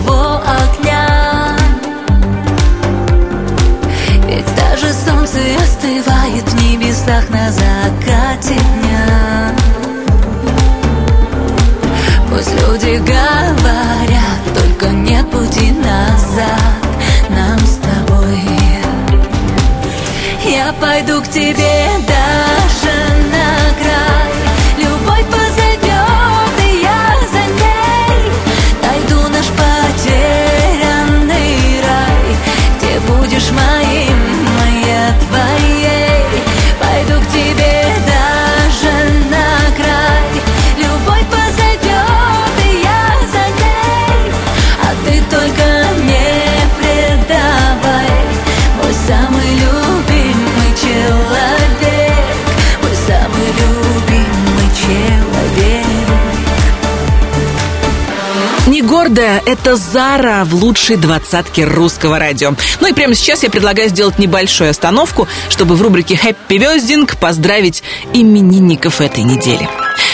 Гордая, 59.16 59.42
это 59.46 59.76
Зара 59.76 60.44
в 60.44 60.55
лучшей 60.55 60.96
двадцатке 60.96 61.64
русского 61.64 62.18
радио. 62.18 62.52
Ну 62.81 62.88
и 62.88 62.92
прямо 62.92 63.14
сейчас 63.14 63.42
я 63.44 63.48
предлагаю 63.48 63.88
сделать 63.88 64.18
небольшую 64.18 64.68
остановку, 64.68 65.26
чтобы 65.48 65.74
в 65.74 65.81
рубрике 65.81 66.20
«Happy 66.22 66.59
Birthday» 66.59 67.16
поздравить 67.18 67.83
именинников 68.12 69.00
этой 69.00 69.24
недели. 69.24 69.66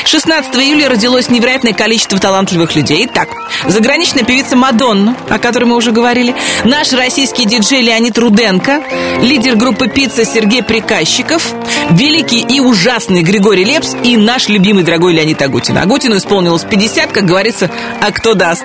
16 0.04 0.54
июля 0.56 0.88
родилось 0.88 1.28
невероятное 1.28 1.72
количество 1.72 2.18
талантливых 2.18 2.74
людей. 2.74 3.06
Так, 3.06 3.28
заграничная 3.66 4.24
певица 4.24 4.56
Мадонна, 4.56 5.16
о 5.28 5.38
которой 5.38 5.64
мы 5.64 5.76
уже 5.76 5.92
говорили, 5.92 6.34
наш 6.64 6.92
российский 6.92 7.44
диджей 7.44 7.82
Леонид 7.82 8.18
Руденко, 8.18 8.82
лидер 9.20 9.56
группы 9.56 9.88
«Пицца» 9.88 10.24
Сергей 10.24 10.62
Приказчиков, 10.62 11.52
великий 11.90 12.40
и 12.40 12.60
ужасный 12.60 13.22
Григорий 13.22 13.64
Лепс 13.64 13.94
и 14.04 14.16
наш 14.16 14.48
любимый 14.48 14.84
дорогой 14.84 15.14
Леонид 15.14 15.40
Агутин. 15.40 15.78
Агутину 15.78 16.16
исполнилось 16.16 16.64
50, 16.64 17.12
как 17.12 17.24
говорится, 17.24 17.70
а 18.00 18.10
кто 18.10 18.34
даст. 18.34 18.64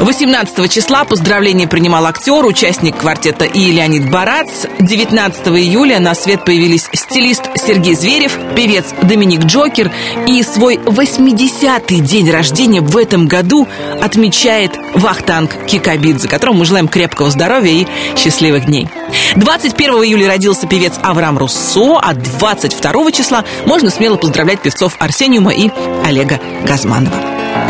18 0.00 0.70
числа 0.70 1.04
поздравления 1.04 1.68
принимал 1.68 2.04
актер, 2.06 2.44
участник 2.44 2.96
квартета 2.96 3.44
и 3.44 3.70
Леонид 3.70 4.10
Барац. 4.10 4.66
19 4.80 5.48
июля 5.48 6.00
на 6.00 6.14
свет 6.14 6.44
появились 6.44 6.88
стилист 6.92 7.42
Сергей 7.56 7.94
Зверев, 7.94 8.36
певец 8.56 8.86
Доминик 9.02 9.44
Джокер 9.44 9.92
и 10.26 10.42
свой 10.42 10.63
80-й 10.72 12.00
день 12.00 12.30
рождения 12.30 12.80
в 12.80 12.96
этом 12.96 13.28
году 13.28 13.68
отмечает 14.00 14.72
Вахтанг 14.94 15.52
Кикабидзе, 15.66 16.28
которому 16.28 16.60
мы 16.60 16.64
желаем 16.64 16.88
крепкого 16.88 17.30
здоровья 17.30 17.72
и 17.72 17.86
счастливых 18.16 18.66
дней. 18.66 18.88
21 19.36 19.90
июля 20.04 20.28
родился 20.28 20.66
певец 20.66 20.94
Авраам 21.02 21.38
Руссо, 21.38 21.98
а 22.00 22.14
22 22.14 23.12
числа 23.12 23.44
можно 23.66 23.90
смело 23.90 24.16
поздравлять 24.16 24.60
певцов 24.60 24.96
Арсениума 24.98 25.52
и 25.52 25.70
Олега 26.04 26.40
Газманова. 26.66 27.16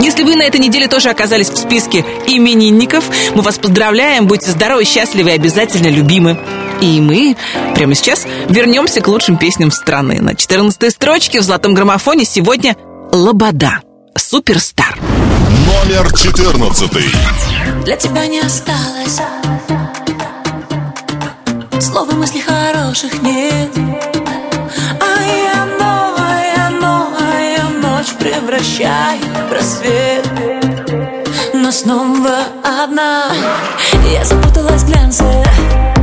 Если 0.00 0.22
вы 0.22 0.34
на 0.34 0.42
этой 0.42 0.60
неделе 0.60 0.88
тоже 0.88 1.10
оказались 1.10 1.50
в 1.50 1.56
списке 1.56 2.04
именинников, 2.26 3.04
мы 3.34 3.42
вас 3.42 3.58
поздравляем, 3.58 4.26
будьте 4.26 4.50
здоровы, 4.50 4.84
счастливы 4.84 5.30
и 5.30 5.34
обязательно 5.34 5.88
любимы. 5.88 6.38
И 6.84 7.00
мы 7.00 7.34
прямо 7.74 7.94
сейчас 7.94 8.26
вернемся 8.50 9.00
к 9.00 9.08
лучшим 9.08 9.38
песням 9.38 9.70
страны. 9.70 10.20
На 10.20 10.34
14 10.34 10.92
строчке 10.92 11.40
в 11.40 11.42
золотом 11.42 11.72
граммофоне 11.72 12.26
сегодня 12.26 12.76
«Лобода». 13.10 13.80
Суперстар. 14.14 14.98
Номер 15.66 16.12
14. 16.14 16.90
Для 17.86 17.96
тебя 17.96 18.26
не 18.26 18.40
осталось 18.40 19.18
Слов 21.80 22.12
и 22.12 22.16
мыслей 22.16 22.42
хороших 22.42 23.22
нет 23.22 23.70
А 25.00 25.22
я 25.22 25.64
новая, 25.80 26.68
новая 26.80 27.64
ночь 27.80 28.12
Превращаю 28.18 29.20
в 29.48 29.52
рассвет 29.52 30.28
Но 31.54 31.72
снова 31.72 32.40
одна 32.62 33.32
Я 34.12 34.22
запуталась 34.24 34.82
в 34.82 34.86
глянце 34.86 35.93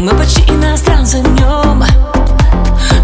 Мы 0.00 0.14
почти 0.14 0.40
иностранцы 0.48 1.18
в 1.18 1.28
нем. 1.38 1.84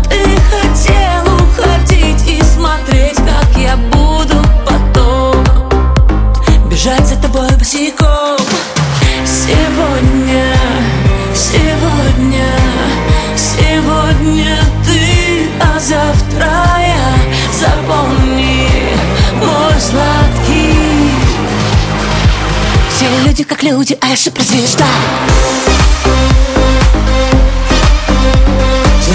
Ты 0.09 0.19
хотел 0.49 1.35
уходить 1.35 2.27
и 2.27 2.43
смотреть, 2.43 3.17
как 3.17 3.55
я 3.59 3.77
буду 3.77 4.43
потом. 4.65 5.45
Бежать 6.71 7.07
за 7.07 7.17
тобой 7.17 7.51
босиком. 7.59 8.39
Сегодня, 9.27 10.57
сегодня, 11.35 12.49
сегодня 13.37 14.57
ты, 14.87 15.51
а 15.61 15.79
завтра 15.79 16.51
я. 16.81 17.15
Запомни, 17.53 18.71
мой 19.35 19.79
сладкий. 19.79 21.11
Все 22.89 23.07
люди 23.27 23.45
как 23.45 23.63
люди, 23.63 23.99
а 24.01 24.07
я 24.07 24.17
суперзвезда 24.17 24.87
Звезда 24.87 26.56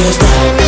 Суперзвезда 0.02 0.61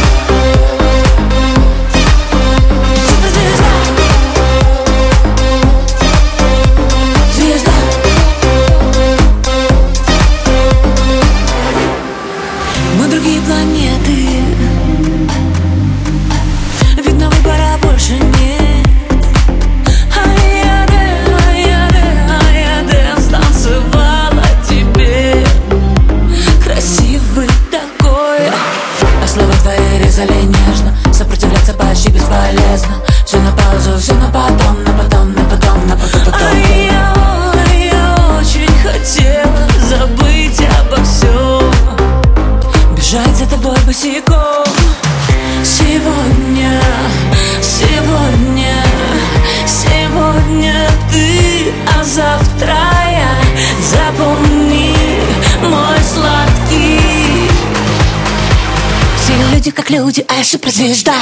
люди 59.94 60.26
а 60.28 60.34
я 60.36 60.44
суперзвезда 60.44 61.14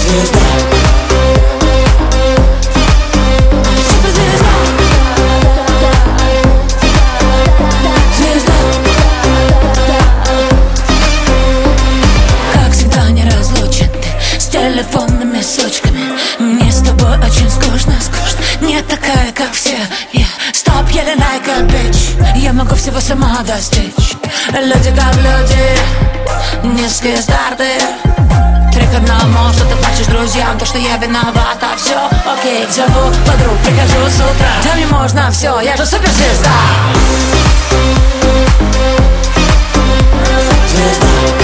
Звезда. 0.00 0.38
Телефонными 14.50 15.42
сучками. 15.42 16.16
Мне 16.38 16.70
с 16.70 16.80
тобой 16.80 17.18
очень 17.18 17.50
скучно, 17.50 17.94
скучно. 18.00 18.66
Не 18.66 18.80
такая, 18.82 19.32
как 19.34 19.52
все. 19.52 19.76
Я 20.12 20.26
стоп, 20.52 20.88
еле 20.90 21.14
a 21.14 21.60
bitch? 21.62 22.38
Я 22.38 22.52
могу 22.52 22.74
всего 22.76 23.00
сама 23.00 23.42
достичь 23.42 23.93
Люди 24.62 24.94
как 24.94 25.16
люди 25.16 25.78
Низкие 26.62 27.16
старты. 27.16 27.72
Три 28.72 28.86
к 28.86 28.94
одному, 28.94 29.52
что 29.52 29.64
ты 29.64 29.74
плачешь 29.76 30.06
друзьям 30.06 30.56
То, 30.58 30.64
что 30.64 30.78
я 30.78 30.96
виновата, 30.96 31.76
все 31.76 31.96
окей 32.24 32.66
Зову 32.70 33.12
подруг, 33.26 33.58
прихожу 33.64 34.08
с 34.08 34.16
утра. 34.16 34.48
Да 34.64 34.74
мне 34.74 34.86
можно 34.86 35.30
все, 35.32 35.60
я 35.60 35.76
же 35.76 35.84
суперзвезда. 35.84 36.50
Звезда 40.68 41.43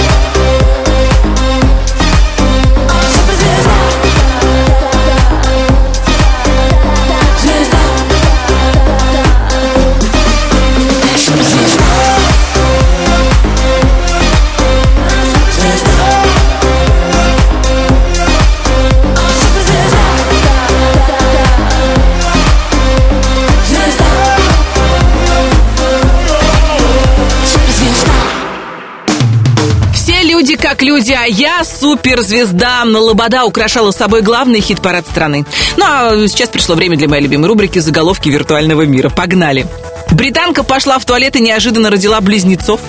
как 30.81 30.87
люди, 30.87 31.11
а 31.11 31.25
я 31.25 31.63
суперзвезда. 31.63 32.83
Лобода 32.85 33.45
украшала 33.45 33.91
собой 33.91 34.21
главный 34.21 34.61
хит-парад 34.61 35.05
страны. 35.05 35.45
Ну 35.77 35.85
а 35.87 36.27
сейчас 36.27 36.49
пришло 36.49 36.75
время 36.75 36.97
для 36.97 37.07
моей 37.07 37.21
любимой 37.23 37.47
рубрики 37.49 37.77
«Заголовки 37.77 38.29
виртуального 38.29 38.81
мира». 38.83 39.09
Погнали! 39.09 39.67
Британка 40.11 40.63
пошла 40.63 40.97
в 40.97 41.05
туалет 41.05 41.35
и 41.35 41.41
неожиданно 41.41 41.91
родила 41.91 42.19
близнецов. 42.19 42.81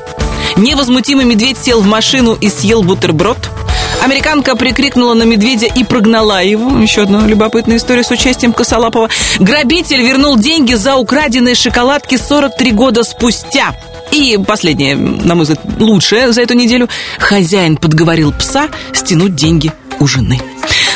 Невозмутимый 0.56 1.26
медведь 1.26 1.58
сел 1.58 1.82
в 1.82 1.86
машину 1.86 2.34
и 2.40 2.48
съел 2.48 2.82
бутерброд. 2.82 3.38
Американка 4.02 4.56
прикрикнула 4.56 5.12
на 5.14 5.24
медведя 5.24 5.66
и 5.66 5.84
прогнала 5.84 6.42
его. 6.42 6.78
Еще 6.78 7.02
одна 7.02 7.26
любопытная 7.26 7.76
история 7.76 8.04
с 8.04 8.10
участием 8.10 8.54
Косолапова. 8.54 9.10
Грабитель 9.38 10.00
вернул 10.00 10.36
деньги 10.36 10.74
за 10.74 10.96
украденные 10.96 11.54
шоколадки 11.54 12.16
43 12.16 12.72
года 12.72 13.04
спустя. 13.04 13.74
И 14.12 14.38
последнее, 14.46 14.94
на 14.94 15.34
мой 15.34 15.44
взгляд, 15.44 15.60
лучшее 15.78 16.32
за 16.32 16.42
эту 16.42 16.54
неделю. 16.54 16.88
Хозяин 17.18 17.76
подговорил 17.76 18.32
пса 18.32 18.68
стянуть 18.92 19.34
деньги 19.34 19.72
у 19.98 20.06
жены. 20.06 20.40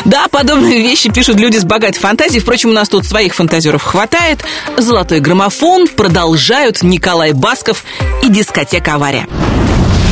Да, 0.05 0.29
подобные 0.29 0.81
вещи 0.83 1.11
пишут 1.11 1.41
люди 1.41 1.57
с 1.57 1.65
богатой 1.65 1.99
фантазией. 1.99 2.41
Впрочем, 2.41 2.71
у 2.71 2.73
нас 2.73 2.89
тут 2.89 3.05
своих 3.07 3.35
фантазеров 3.35 3.83
хватает. 3.83 4.45
Золотой 4.77 5.21
граммофон 5.21 5.89
продолжают 5.89 6.83
Николай 6.83 7.33
Басков 7.33 7.85
и 8.23 8.29
дискотека 8.29 8.95
«Авария». 8.95 9.27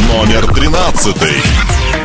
Номер 0.09 0.47
тринадцатый. 0.55 1.35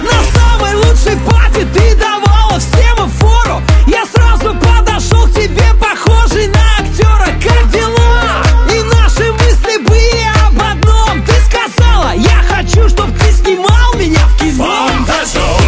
На 0.03 0.39
самой 0.39 0.75
лучшей 0.75 1.17
пати 1.25 1.65
ты 1.73 1.95
давала 1.95 2.59
всем 2.59 3.09
фору 3.19 3.61
Я 3.87 4.05
сразу 4.05 4.55
подошел 4.55 5.27
к 5.27 5.33
тебе, 5.33 5.65
похожий 5.79 6.47
на 6.47 6.59
актера 6.79 7.27
Как 7.43 7.71
дела? 7.71 7.88
Я 12.15 12.41
хочу, 12.47 12.87
чтоб 12.89 13.07
ты 13.17 13.31
снимал 13.31 13.93
меня 13.95 14.25
в 14.27 14.37
кино 14.37 14.89
Ты 15.05 15.58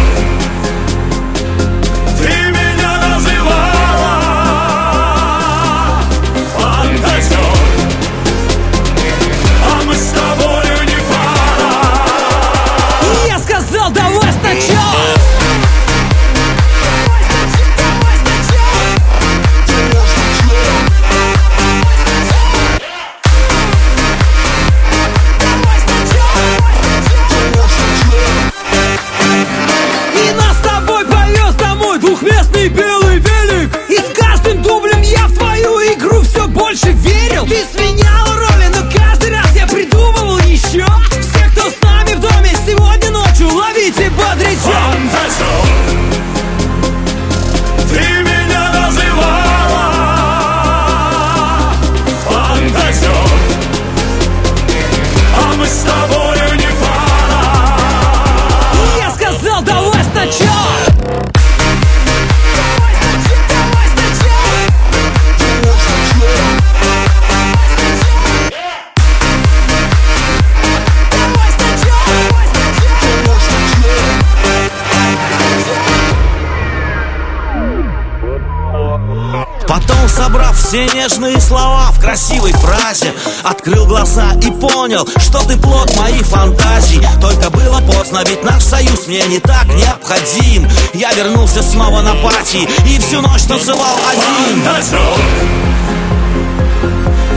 все 80.72 80.86
нежные 80.86 81.38
слова 81.38 81.90
в 81.92 82.00
красивой 82.00 82.52
фразе. 82.52 83.12
Открыл 83.42 83.84
глаза 83.84 84.32
и 84.40 84.50
понял, 84.50 85.06
что 85.18 85.46
ты 85.46 85.58
плод 85.58 85.94
моих 85.98 86.24
фантазий 86.24 87.02
Только 87.20 87.50
было 87.50 87.80
поздно, 87.80 88.22
ведь 88.26 88.42
наш 88.42 88.62
союз 88.62 89.06
мне 89.06 89.20
не 89.24 89.38
так 89.38 89.66
необходим. 89.66 90.66
Я 90.94 91.12
вернулся 91.12 91.62
снова 91.62 92.00
на 92.00 92.14
пати 92.14 92.66
и 92.86 92.98
всю 92.98 93.20
ночь 93.20 93.42
танцевал 93.42 93.98
один. 94.08 94.62
Фантазер, 94.62 94.98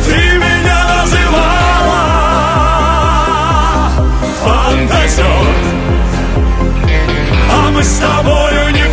ты 0.05 0.37
меня 0.37 1.03
называла. 1.03 2.05
Фантазер, 4.45 5.25
а 7.51 7.69
мы 7.69 7.83
с 7.83 7.97
тобою 7.97 8.71
не 8.71 8.84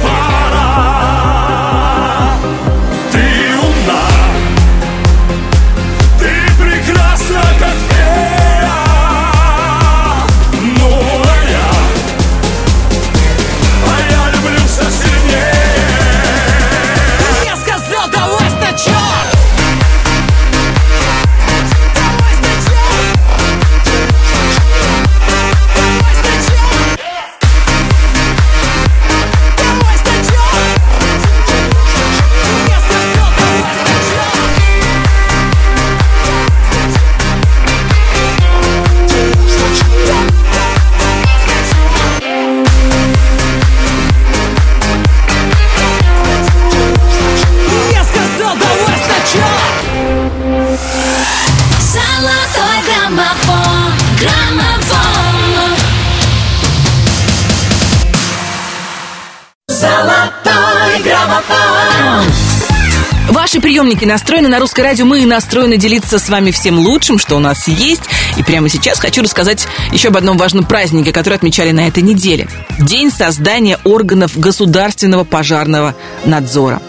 приемники 63.73 64.05
настроены 64.05 64.51
на 64.51 64.59
русское 64.59 64.83
радио. 64.83 65.07
Мы 65.07 65.25
настроены 65.25 65.79
делиться 65.79 66.19
с 66.19 66.29
вами 66.29 66.51
всем 66.51 66.79
лучшим, 66.79 67.19
что 67.19 67.37
у 67.37 67.39
нас 67.39 67.69
есть. 67.69 68.03
И 68.37 68.43
прямо 68.43 68.69
сейчас 68.69 69.01
хочу 69.01 69.23
рассказать 69.23 69.67
еще 69.93 70.09
об 70.09 70.19
одном 70.19 70.37
важном 70.37 70.65
празднике, 70.65 71.11
который 71.11 71.37
отмечали 71.37 71.71
на 71.71 71.89
этой 71.89 72.03
неделе. 72.03 72.49
День 72.79 73.11
создания 73.11 73.79
органов 73.85 74.39
государственного 74.39 75.25
пожарного 75.25 75.95
надзора. 76.27 76.83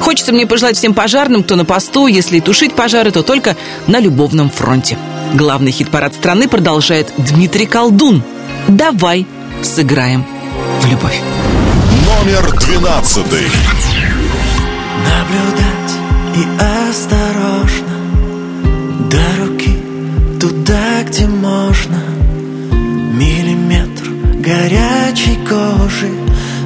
Хочется 0.00 0.34
мне 0.34 0.46
пожелать 0.46 0.76
всем 0.76 0.92
пожарным, 0.92 1.42
кто 1.42 1.56
на 1.56 1.64
посту, 1.64 2.06
если 2.06 2.40
тушить 2.40 2.74
пожары, 2.74 3.12
то 3.12 3.22
только 3.22 3.56
на 3.86 3.98
любовном 3.98 4.50
фронте. 4.50 4.98
Главный 5.32 5.72
хит-парад 5.72 6.14
страны 6.14 6.48
продолжает 6.48 7.14
Дмитрий 7.16 7.64
Колдун. 7.64 8.22
Давай 8.68 9.26
сыграем 9.62 10.26
в 10.82 10.86
любовь. 10.86 11.18
Номер 12.04 12.54
двенадцатый. 12.58 13.46
Наблюдать 15.02 15.85
и 16.36 16.44
осторожно 16.88 17.96
До 19.10 19.42
руки 19.42 19.78
туда, 20.38 21.02
где 21.04 21.26
можно. 21.26 22.00
Миллиметр 23.12 24.10
горячей 24.40 25.38
кожи 25.48 26.10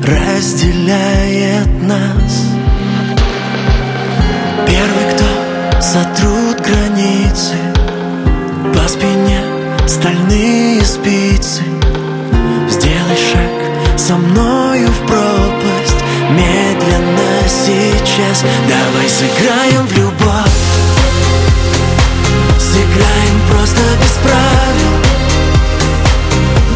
Разделяет 0.03 1.83
нас. 1.83 2.47
Первый, 4.67 5.15
кто 5.15 5.81
сотрут 5.81 6.61
границы 6.67 7.55
По 8.75 8.89
спине 8.89 9.41
стальные 9.87 10.85
спицы. 10.85 11.63
Сделай 12.69 13.17
шаг 13.17 13.99
со 13.99 14.17
мною 14.17 14.89
в 14.89 15.07
пропасть 15.07 15.60
Медленно 16.41 17.47
сейчас. 17.47 18.45
Давай 18.67 19.09
сыграем 19.09 19.87
в 19.87 19.93
любовь. 19.93 20.59
Сыграем 22.59 23.41
просто 23.51 23.83
без 24.01 24.15
правил. 24.25 24.95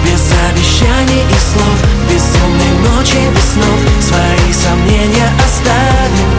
Без 0.05 0.23
обещаний 0.51 1.25
и 1.31 1.39
слов. 1.51 1.79
Безумной 2.11 2.75
ночи, 2.91 3.17
без 3.35 3.53
снов. 3.55 3.81
Свои 4.01 4.53
сомнения 4.53 5.31
оставим. 5.43 6.31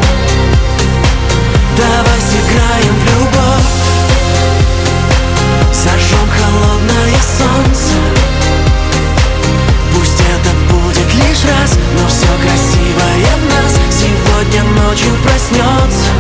Давай 1.76 2.20
сыграем 2.30 2.96
в 3.00 3.06
любовь. 3.12 3.72
Зажжем 5.74 6.30
холодное 6.30 7.20
солнце 7.38 8.05
ночью 14.86 15.12
проснется 15.24 16.12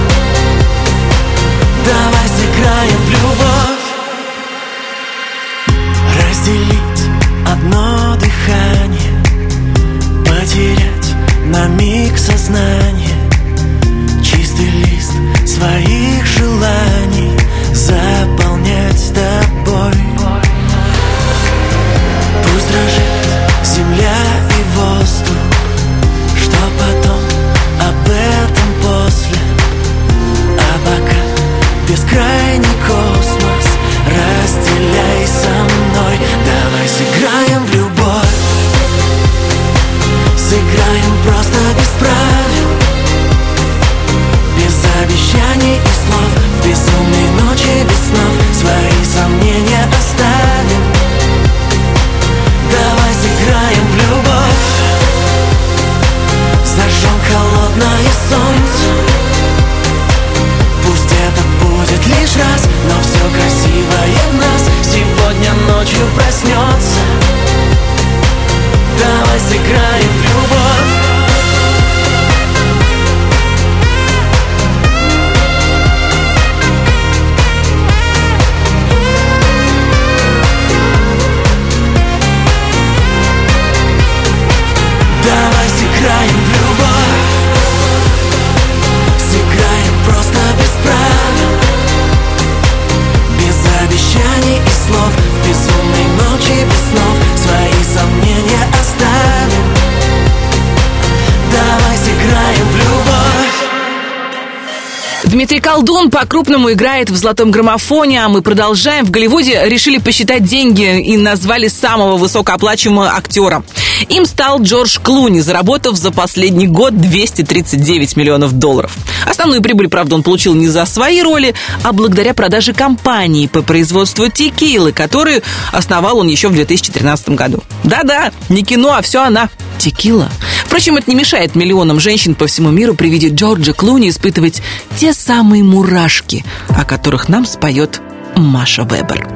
Дмитрий 105.35 105.59
Колдун 105.59 106.11
по-крупному 106.11 106.71
играет 106.71 107.09
в 107.09 107.17
золотом 107.17 107.51
граммофоне, 107.51 108.23
а 108.23 108.29
мы 108.29 108.41
продолжаем. 108.41 109.03
В 109.03 109.11
Голливуде 109.11 109.63
решили 109.65 109.97
посчитать 109.97 110.45
деньги 110.45 111.01
и 111.01 111.17
назвали 111.17 111.67
самого 111.67 112.15
высокооплачиваемого 112.15 113.09
актера. 113.17 113.61
Им 114.07 114.25
стал 114.25 114.61
Джордж 114.61 114.97
Клуни, 115.03 115.41
заработав 115.41 115.97
за 115.97 116.11
последний 116.11 116.67
год 116.67 116.97
239 116.97 118.15
миллионов 118.15 118.53
долларов. 118.53 118.95
Основную 119.25 119.61
прибыль, 119.61 119.89
правда, 119.89 120.15
он 120.15 120.23
получил 120.23 120.53
не 120.53 120.69
за 120.69 120.85
свои 120.85 121.21
роли, 121.21 121.53
а 121.83 121.91
благодаря 121.91 122.33
продаже 122.33 122.71
компании 122.71 123.47
по 123.47 123.61
производству 123.61 124.29
текилы, 124.29 124.93
которую 124.93 125.41
основал 125.73 126.19
он 126.19 126.29
еще 126.29 126.47
в 126.47 126.53
2013 126.53 127.29
году. 127.29 127.61
Да-да, 127.83 128.31
не 128.47 128.63
кино, 128.63 128.93
а 128.93 129.01
все 129.01 129.21
она. 129.21 129.49
Текила. 129.77 130.29
Впрочем, 130.65 130.95
это 130.97 131.09
не 131.09 131.15
мешает 131.15 131.55
миллионам 131.55 131.99
женщин 131.99 132.33
по 132.33 132.47
всему 132.47 132.69
миру 132.69 132.95
при 132.95 133.09
виде 133.09 133.29
Джорджа 133.29 133.73
Клуни 133.73 134.09
испытывать 134.09 134.61
те 134.97 135.13
самые 135.25 135.63
мурашки, 135.63 136.45
о 136.69 136.85
которых 136.85 137.29
нам 137.29 137.45
споет 137.45 137.99
Маша 138.35 138.83
Вебер. 138.83 139.27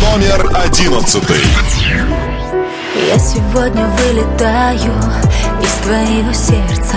Номер 0.00 0.50
одиннадцатый. 0.54 1.42
Я 3.08 3.18
сегодня 3.18 3.86
вылетаю 3.86 4.94
из 5.62 5.72
твоего 5.82 6.32
сердца 6.32 6.96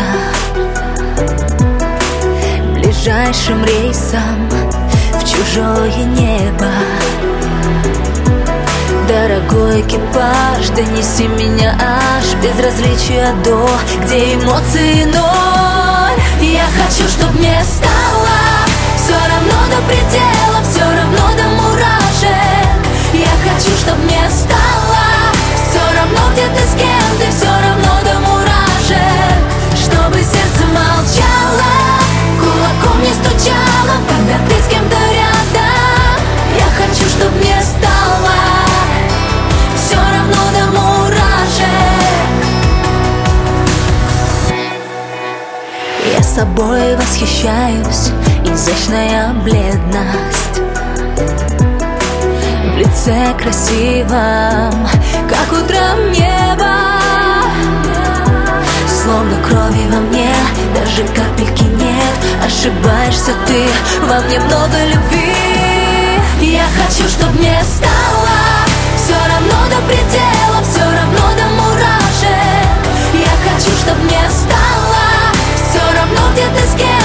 Ближайшим 2.76 3.66
рейсом 3.66 4.50
в 5.14 5.24
чужое 5.24 6.06
небо 6.06 6.72
Дорогой 9.08 9.82
экипаж, 9.82 10.70
донеси 10.76 11.28
меня 11.28 11.78
аж 11.82 12.26
Безразличия 12.42 13.34
до, 13.44 13.68
где 14.06 14.36
эмоции 14.36 15.04
ноль 15.06 15.67
Я 16.48 16.64
хочу, 16.80 17.06
чтоб 17.10 17.30
мне 17.36 17.62
стало 17.62 18.40
Все 18.96 19.14
равно 19.14 19.68
до 19.70 19.82
предела, 19.86 20.64
все 20.64 20.80
равно 20.80 21.36
до 21.36 21.44
мурашек. 21.44 22.80
Я 23.14 23.34
хочу, 23.44 23.76
чтоб 23.76 23.98
мне 24.06 24.24
стало 24.30 25.04
Все 25.56 25.82
равно 25.94 26.32
где 26.32 26.48
ты 26.48 26.64
с 26.66 26.74
кем, 26.80 27.18
ты 27.20 27.30
все 27.36 27.52
равно 27.52 28.00
до 28.02 28.20
мурашек. 28.22 29.44
Чтобы 29.76 30.20
сердце 30.20 30.64
молчало 30.72 31.68
Кулаком 32.40 33.02
не 33.04 33.14
стучало, 33.14 34.00
когда 34.08 34.38
ты 34.48 34.64
с 34.64 34.68
кем-то 34.70 34.96
рядом. 34.96 36.16
Я 36.56 36.68
хочу, 36.80 37.04
чтоб 37.10 37.32
собой 46.38 46.96
восхищаюсь. 46.98 48.12
Изящная 48.46 49.34
бледность 49.44 50.62
В 52.74 52.78
лице 52.78 53.34
красивом 53.40 54.88
Как 55.28 55.52
утром 55.52 56.12
небо. 56.12 56.76
Словно 58.88 59.36
крови 59.48 59.88
во 59.92 60.00
мне 60.00 60.30
Даже 60.76 61.04
капельки 61.08 61.64
нет. 61.64 62.18
Ошибаешься 62.46 63.32
ты 63.48 63.66
Во 64.08 64.20
мне 64.22 64.40
много 64.40 64.78
любви. 64.94 65.34
Я 66.40 66.66
хочу, 66.78 67.10
чтоб 67.10 67.32
мне 67.34 67.60
стало 67.64 68.38
Все 68.96 69.16
равно 69.16 69.58
до 69.72 69.82
предела, 69.88 70.37
равно 76.40 76.60
где 76.76 76.84
ты 76.84 76.97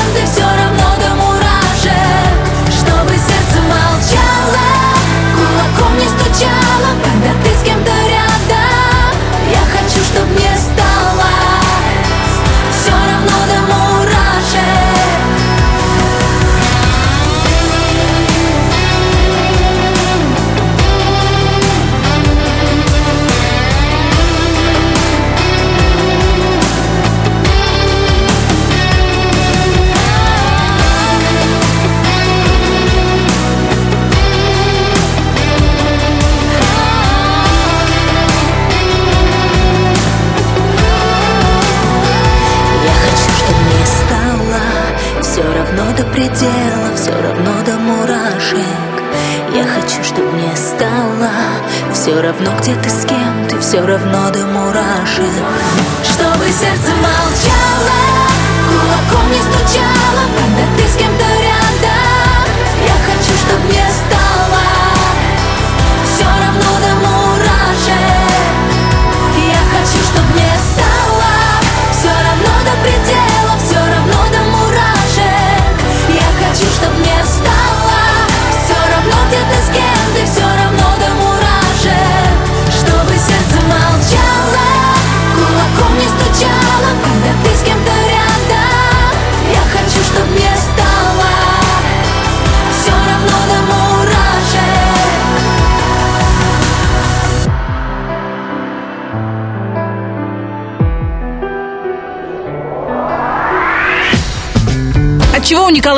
все 53.82 53.88
равно 53.88 54.31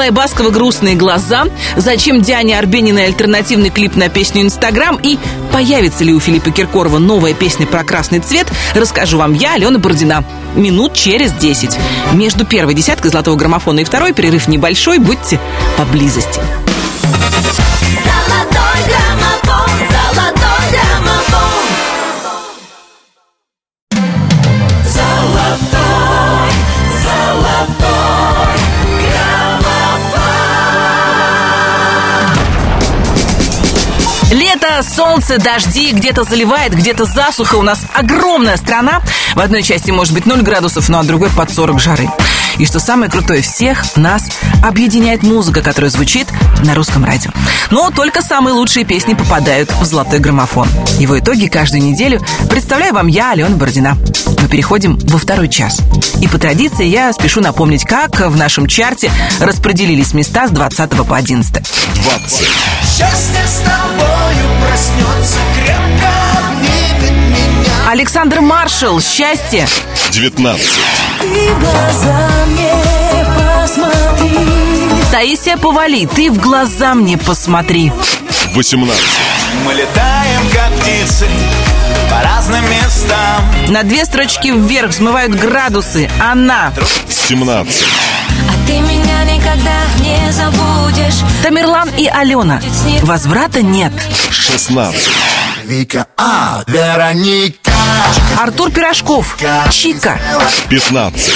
Отчего 0.04 0.10
у 0.10 0.10
Николая 0.10 0.12
Баскова 0.12 0.50
грустные 0.50 0.96
глаза? 0.96 1.44
Зачем 1.76 2.20
Диане 2.20 2.58
Арбениной 2.58 3.06
альтернативный 3.06 3.70
клип 3.70 3.96
на 3.96 4.10
песню 4.10 4.42
«Инстаграм»? 4.42 4.98
И 5.02 5.18
появится 5.50 6.04
ли 6.04 6.12
у 6.12 6.20
Филиппа 6.20 6.50
Киркорова 6.50 6.98
новая 6.98 7.32
песня 7.32 7.66
про 7.66 7.84
красный 7.84 8.18
цвет? 8.18 8.46
Расскажу 8.74 9.16
вам 9.16 9.32
я, 9.32 9.54
Алена 9.54 9.78
Бородина. 9.78 10.22
Минут 10.56 10.92
через 10.92 11.32
10. 11.32 11.78
Между 12.12 12.44
первой 12.44 12.74
десяткой 12.74 13.10
золотого 13.12 13.36
граммофона 13.36 13.80
и 13.80 13.84
второй 13.84 14.12
перерыв 14.12 14.46
небольшой. 14.46 14.98
Будьте 14.98 15.40
поблизости. 15.78 16.40
Солнце, 35.14 35.38
дожди, 35.38 35.92
где-то 35.92 36.24
заливает, 36.24 36.74
где-то 36.74 37.04
засуха. 37.04 37.54
У 37.54 37.62
нас 37.62 37.82
огромная 37.94 38.56
страна. 38.56 39.00
В 39.36 39.38
одной 39.38 39.62
части 39.62 39.92
может 39.92 40.12
быть 40.12 40.26
0 40.26 40.42
градусов, 40.42 40.88
ну 40.88 40.98
а 40.98 41.04
другой 41.04 41.30
под 41.30 41.52
40 41.52 41.80
жары. 41.80 42.08
И 42.58 42.66
что 42.66 42.80
самое 42.80 43.08
крутое, 43.08 43.40
всех 43.40 43.96
нас 43.96 44.24
объединяет 44.64 45.22
музыка, 45.22 45.62
которая 45.62 45.90
звучит 45.90 46.26
на 46.64 46.74
русском 46.74 47.04
радио. 47.04 47.30
Но 47.70 47.90
только 47.90 48.22
самые 48.22 48.54
лучшие 48.54 48.84
песни 48.84 49.14
попадают 49.14 49.70
в 49.80 49.84
золотой 49.84 50.18
граммофон. 50.18 50.68
Его 50.98 51.16
итоги 51.20 51.46
каждую 51.46 51.84
неделю 51.84 52.20
представляю 52.50 52.92
вам 52.92 53.06
я, 53.06 53.30
Алена 53.30 53.54
Бородина. 53.54 53.96
Мы 54.42 54.48
переходим 54.48 54.98
во 54.98 55.18
второй 55.18 55.48
час. 55.48 55.78
И 56.20 56.26
по 56.26 56.38
традиции 56.38 56.86
я 56.86 57.12
спешу 57.12 57.40
напомнить, 57.40 57.84
как 57.84 58.18
в 58.18 58.36
нашем 58.36 58.66
чарте 58.66 59.12
распределились 59.38 60.12
места 60.12 60.48
с 60.48 60.50
20 60.50 60.90
по 61.06 61.16
11. 61.16 61.52
20. 62.02 62.48
Счастье 62.96 63.42
с 63.44 63.56
тобою 63.58 64.46
проснется 64.64 65.38
крепко 65.56 66.08
обнимет 66.38 67.10
меня 67.10 67.90
Александр 67.90 68.40
Маршал, 68.40 69.00
«Счастье». 69.00 69.66
19. 70.10 70.64
Ты 71.18 71.26
в 71.26 71.58
глаза 71.58 72.30
мне 72.46 73.26
посмотри 73.34 74.38
Таисия 75.10 75.56
Повали, 75.56 76.06
«Ты 76.06 76.30
в 76.30 76.38
глаза 76.38 76.94
мне 76.94 77.18
посмотри». 77.18 77.90
18. 78.54 79.04
Мы 79.64 79.74
летаем, 79.74 80.42
как 80.52 80.72
птицы, 80.78 81.26
по 82.08 82.22
разным 82.22 82.62
местам 82.70 83.42
На 83.70 83.82
две 83.82 84.04
строчки 84.04 84.52
вверх 84.52 84.90
взмывают 84.90 85.34
градусы. 85.34 86.08
Она. 86.20 86.72
17. 87.08 87.84
А 88.48 88.66
ты 88.66 88.80
меня 88.80 89.24
никогда 89.24 89.76
не 90.00 90.32
забудешь 90.32 91.20
Тамерлан 91.42 91.90
и 91.96 92.06
Алена. 92.06 92.60
Возврата 93.02 93.62
нет. 93.62 93.92
16. 94.30 95.10
Вика, 95.64 96.06
а, 96.16 96.62
Вероника 96.66 97.72
Артур 98.38 98.70
Пирожков. 98.70 99.36
Чика. 99.70 100.18
15. 100.68 101.32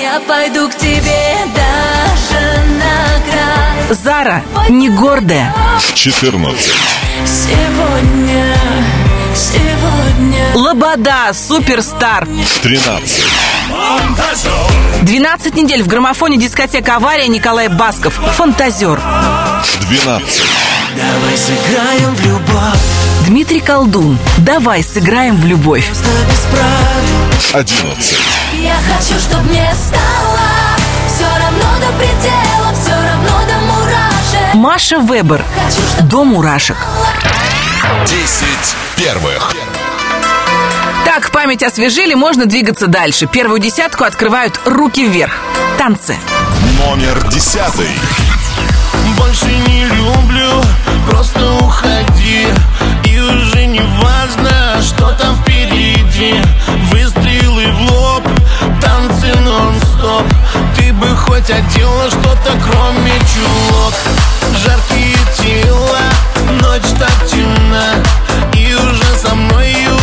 Я 0.00 0.20
пойду 0.20 0.68
к 0.68 0.76
тебе 0.76 1.34
даже 1.54 2.60
на 2.78 3.30
край 3.30 3.96
Зара. 4.02 4.42
Не 4.68 4.90
гордая. 4.90 5.54
14. 5.94 6.72
Сегодня, 7.26 8.56
сегодня 9.34 9.73
Лобода. 10.54 11.32
Суперстар. 11.32 12.28
13. 12.62 13.24
12 15.02 15.54
недель 15.56 15.82
в 15.82 15.88
граммофоне 15.88 16.36
дискотека 16.36 16.96
«Авария» 16.96 17.26
Николай 17.26 17.68
Басков. 17.68 18.14
Фантазер. 18.36 19.00
12. 19.80 20.42
Давай 20.96 21.36
сыграем 21.36 22.14
в 22.14 22.24
любовь 22.24 22.78
Дмитрий 23.26 23.60
Колдун. 23.60 24.16
Давай 24.38 24.84
сыграем 24.84 25.36
в 25.36 25.44
любовь. 25.44 25.86
Просто 25.86 26.10
без 26.28 26.40
правил 26.52 27.70
11. 27.72 28.18
Я 28.62 28.76
хочу, 28.76 29.18
чтоб 29.18 29.42
мне 29.42 29.68
стало 29.74 30.38
Все 31.08 31.24
равно 31.24 31.80
до 31.80 31.92
предела, 31.98 32.72
все 32.80 32.92
равно 32.92 33.40
до 33.48 33.58
мурашек 33.66 34.54
Маша 34.54 34.98
Вебер. 35.00 35.44
Хочу, 35.56 35.82
чтоб 35.88 36.06
До 36.06 36.24
мурашек. 36.24 36.76
10 38.06 38.76
первых. 38.96 39.52
Так, 41.14 41.30
память 41.30 41.62
освежили, 41.62 42.14
можно 42.14 42.44
двигаться 42.44 42.88
дальше. 42.88 43.28
Первую 43.28 43.60
десятку 43.60 44.02
открывают 44.02 44.60
руки 44.64 45.06
вверх. 45.06 45.38
Танцы. 45.78 46.16
Номер 46.76 47.22
10. 47.28 47.60
Больше 49.16 49.46
не 49.68 49.84
люблю, 49.84 50.60
просто 51.08 51.52
уходи 51.52 52.48
И 53.04 53.20
уже 53.20 53.64
не 53.64 53.82
важно, 54.02 54.82
что 54.82 55.12
там 55.12 55.36
впереди 55.36 56.34
Выстрелы 56.90 57.66
в 57.70 57.92
лоб, 57.92 58.24
танцы 58.82 59.32
нон-стоп 59.38 60.24
Ты 60.76 60.92
бы 60.94 61.14
хоть 61.14 61.48
одела 61.48 62.10
что-то, 62.10 62.58
кроме 62.68 63.12
чулок 63.32 63.94
Жаркие 64.64 65.16
тела, 65.38 66.00
ночь 66.60 66.90
так 66.98 67.28
темна 67.28 68.02
И 68.56 68.74
уже 68.74 69.16
со 69.22 69.32
мною 69.32 69.96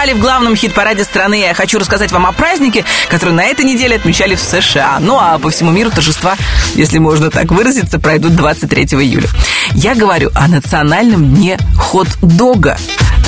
вверх» 0.00 0.10
зажигали 0.10 0.12
в 0.12 0.20
главном 0.20 0.56
хит-параде 0.56 1.04
страны. 1.04 1.40
Я 1.40 1.54
хочу 1.54 1.78
рассказать 1.78 2.10
вам 2.10 2.26
о 2.26 2.32
празднике, 2.32 2.84
который 3.10 3.34
на 3.34 3.44
этой 3.44 3.64
неделе 3.64 3.96
отмечали 3.96 4.34
в 4.34 4.40
США. 4.40 4.98
Ну 5.00 5.18
а 5.18 5.38
по 5.38 5.50
всему 5.50 5.70
миру 5.72 5.90
торжества, 5.90 6.36
если 6.74 6.98
можно 6.98 7.30
так 7.30 7.50
выразиться, 7.50 7.98
пройдут 7.98 8.34
23 8.34 8.84
июля. 8.84 9.28
Я 9.74 9.94
говорю 9.94 10.30
о 10.34 10.48
национальном 10.48 11.34
дне 11.34 11.58
хот-дога. 11.76 12.78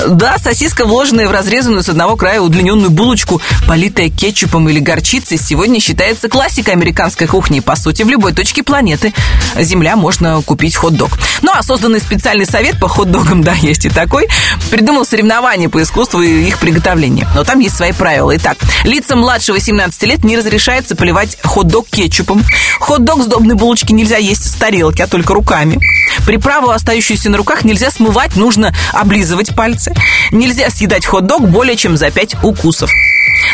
Да, 0.08 0.38
сосиска, 0.38 0.84
вложенная 0.84 1.28
в 1.28 1.32
разрезанную 1.32 1.82
с 1.82 1.88
одного 1.88 2.16
края 2.16 2.40
удлиненную 2.40 2.90
булочку, 2.90 3.40
политая 3.68 4.08
кетчупом 4.08 4.68
или 4.68 4.80
горчицей, 4.80 5.38
сегодня 5.38 5.80
считается 5.80 6.28
классикой 6.28 6.74
американской 6.74 7.26
кухни. 7.26 7.60
По 7.60 7.76
сути, 7.76 8.02
в 8.02 8.08
любой 8.08 8.32
точке 8.32 8.62
планеты 8.62 9.12
Земля 9.58 9.96
можно 9.96 10.42
купить 10.42 10.74
хот-дог. 10.74 11.10
Ну, 11.42 11.52
а 11.54 11.62
созданный 11.62 12.00
специальный 12.00 12.46
совет 12.46 12.78
по 12.80 12.88
хот-догам, 12.88 13.42
да, 13.44 13.54
есть 13.54 13.84
и 13.84 13.90
такой, 13.90 14.28
придумал 14.70 15.04
соревнования 15.04 15.68
по 15.68 15.82
искусству 15.82 16.20
и 16.20 16.48
их 16.48 16.58
приготовления. 16.58 17.28
Но 17.34 17.44
там 17.44 17.60
есть 17.60 17.76
свои 17.76 17.92
правила. 17.92 18.36
Итак, 18.36 18.58
лицам 18.84 19.20
младше 19.20 19.52
18 19.52 20.02
лет 20.04 20.24
не 20.24 20.36
разрешается 20.36 20.96
поливать 20.96 21.38
хот-дог 21.42 21.86
кетчупом. 21.88 22.44
Хот-дог 22.80 23.22
сдобной 23.22 23.54
булочки 23.54 23.92
нельзя 23.92 24.16
есть 24.16 24.50
с 24.50 24.54
тарелки, 24.54 25.02
а 25.02 25.06
только 25.06 25.34
руками. 25.34 25.78
Приправу, 26.26 26.70
остающуюся 26.70 27.30
на 27.30 27.38
руках, 27.38 27.64
нельзя 27.64 27.90
смывать, 27.90 28.36
нужно 28.36 28.74
облизывать 28.92 29.54
пальцы. 29.54 29.91
Нельзя 30.30 30.70
съедать 30.70 31.06
хот-дог 31.06 31.42
более 31.48 31.76
чем 31.76 31.96
за 31.96 32.10
5 32.10 32.42
укусов. 32.42 32.90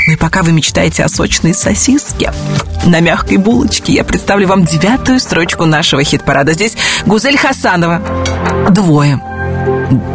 Ну 0.07 0.13
и 0.13 0.17
пока 0.17 0.43
вы 0.43 0.53
мечтаете 0.53 1.05
о 1.05 1.09
сочной 1.09 1.55
сосиске 1.55 2.33
на 2.87 3.01
мягкой 3.01 3.37
булочке, 3.37 3.93
я 3.93 4.05
представлю 4.05 4.49
вам 4.49 4.65
девятую 4.65 5.21
строчку 5.21 5.65
нашего 5.65 6.03
хит-парада. 6.03 6.53
Здесь 6.53 6.77
Гузель 7.07 7.37
Хасанова. 7.37 8.01
Двое. 8.71 9.21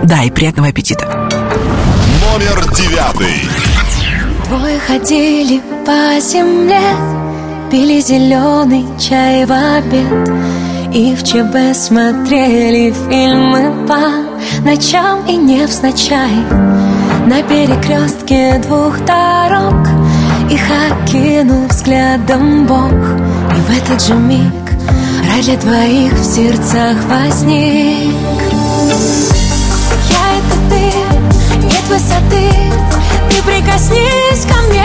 Да, 0.03 0.23
и 0.23 0.31
приятного 0.31 0.69
аппетита. 0.69 1.05
Номер 2.31 2.65
девятый. 2.73 3.47
Двое 4.47 4.79
ходили 4.79 5.61
по 5.85 6.19
земле, 6.19 6.81
пили 7.71 7.99
зеленый 7.99 8.85
чай 8.99 9.45
в 9.45 9.51
обед 9.51 10.62
и 10.93 11.15
в 11.15 11.23
ЧБ 11.23 11.75
смотрели 11.75 12.93
фильмы 13.09 13.87
по 13.87 14.63
ночам 14.63 15.25
и 15.27 15.35
не 15.35 15.61
невзначай. 15.61 16.45
На 17.25 17.41
перекрестке 17.41 18.59
двух 18.59 18.99
дорог 19.05 19.87
Их 20.51 20.61
окинул 20.91 21.67
взглядом 21.67 22.67
Бог. 22.67 22.91
И 22.91 23.61
в 23.61 23.69
этот 23.75 24.03
же 24.03 24.13
миг 24.13 24.53
рай 25.27 25.41
для 25.41 25.57
двоих 25.57 26.13
в 26.13 26.23
сердцах 26.23 26.97
возник. 27.09 28.13
Я 30.09 30.25
это 30.37 30.57
ты, 30.69 31.65
нет 31.65 31.83
высоты. 31.89 32.51
Ты 33.31 33.41
прикоснись 33.41 34.45
ко 34.45 34.61
мне 34.69 34.82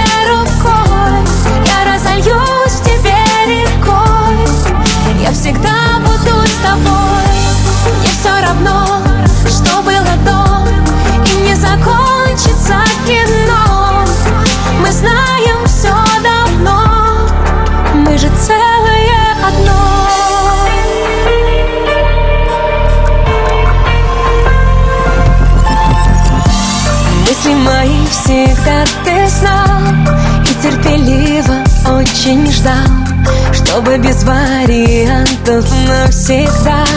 вариантов 35.59 35.89
навсегда 35.89 36.85
по 36.85 36.88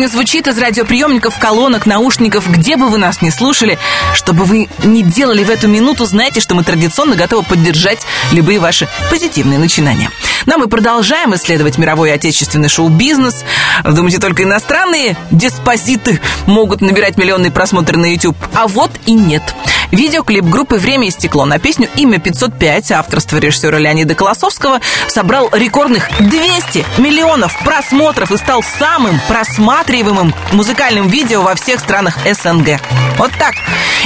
сегодня 0.00 0.16
звучит 0.16 0.48
из 0.48 0.56
радиоприемников, 0.56 1.38
колонок, 1.38 1.84
наушников, 1.84 2.50
где 2.50 2.76
бы 2.78 2.88
вы 2.88 2.96
нас 2.96 3.20
не 3.20 3.30
слушали. 3.30 3.78
Чтобы 4.14 4.44
вы 4.44 4.70
не 4.82 5.02
делали 5.02 5.44
в 5.44 5.50
эту 5.50 5.68
минуту, 5.68 6.06
знайте, 6.06 6.40
что 6.40 6.54
мы 6.54 6.64
традиционно 6.64 7.16
готовы 7.16 7.42
поддержать 7.42 8.06
любые 8.32 8.60
ваши 8.60 8.88
позитивные 9.10 9.58
начинания. 9.58 10.10
Но 10.46 10.56
мы 10.56 10.68
продолжаем 10.68 11.34
исследовать 11.34 11.76
мировой 11.76 12.08
и 12.08 12.12
отечественный 12.12 12.70
шоу-бизнес. 12.70 13.44
Думаете, 13.84 14.18
только 14.20 14.44
иностранные 14.44 15.18
диспозиты 15.30 16.18
могут 16.46 16.80
набирать 16.80 17.18
миллионные 17.18 17.52
просмотры 17.52 17.98
на 17.98 18.06
YouTube? 18.06 18.38
А 18.54 18.68
вот 18.68 18.92
и 19.04 19.12
нет. 19.12 19.42
Видеоклип 19.90 20.44
группы 20.44 20.76
«Время 20.76 21.08
и 21.08 21.10
стекло» 21.10 21.44
на 21.44 21.58
песню 21.58 21.88
«Имя 21.96 22.18
505» 22.18 22.92
авторства 22.92 23.38
режиссера 23.38 23.78
Леонида 23.78 24.14
Колосовского 24.14 24.80
собрал 25.08 25.50
рекордных 25.52 26.08
200 26.20 26.84
миллионов 26.98 27.58
просмотров 27.64 28.30
и 28.30 28.36
стал 28.36 28.62
самым 28.62 29.20
просматриваемым 29.28 30.34
музыкальным 30.52 31.08
видео 31.08 31.42
во 31.42 31.54
всех 31.54 31.80
странах 31.80 32.16
СНГ. 32.24 32.80
Вот 33.18 33.32
так. 33.38 33.54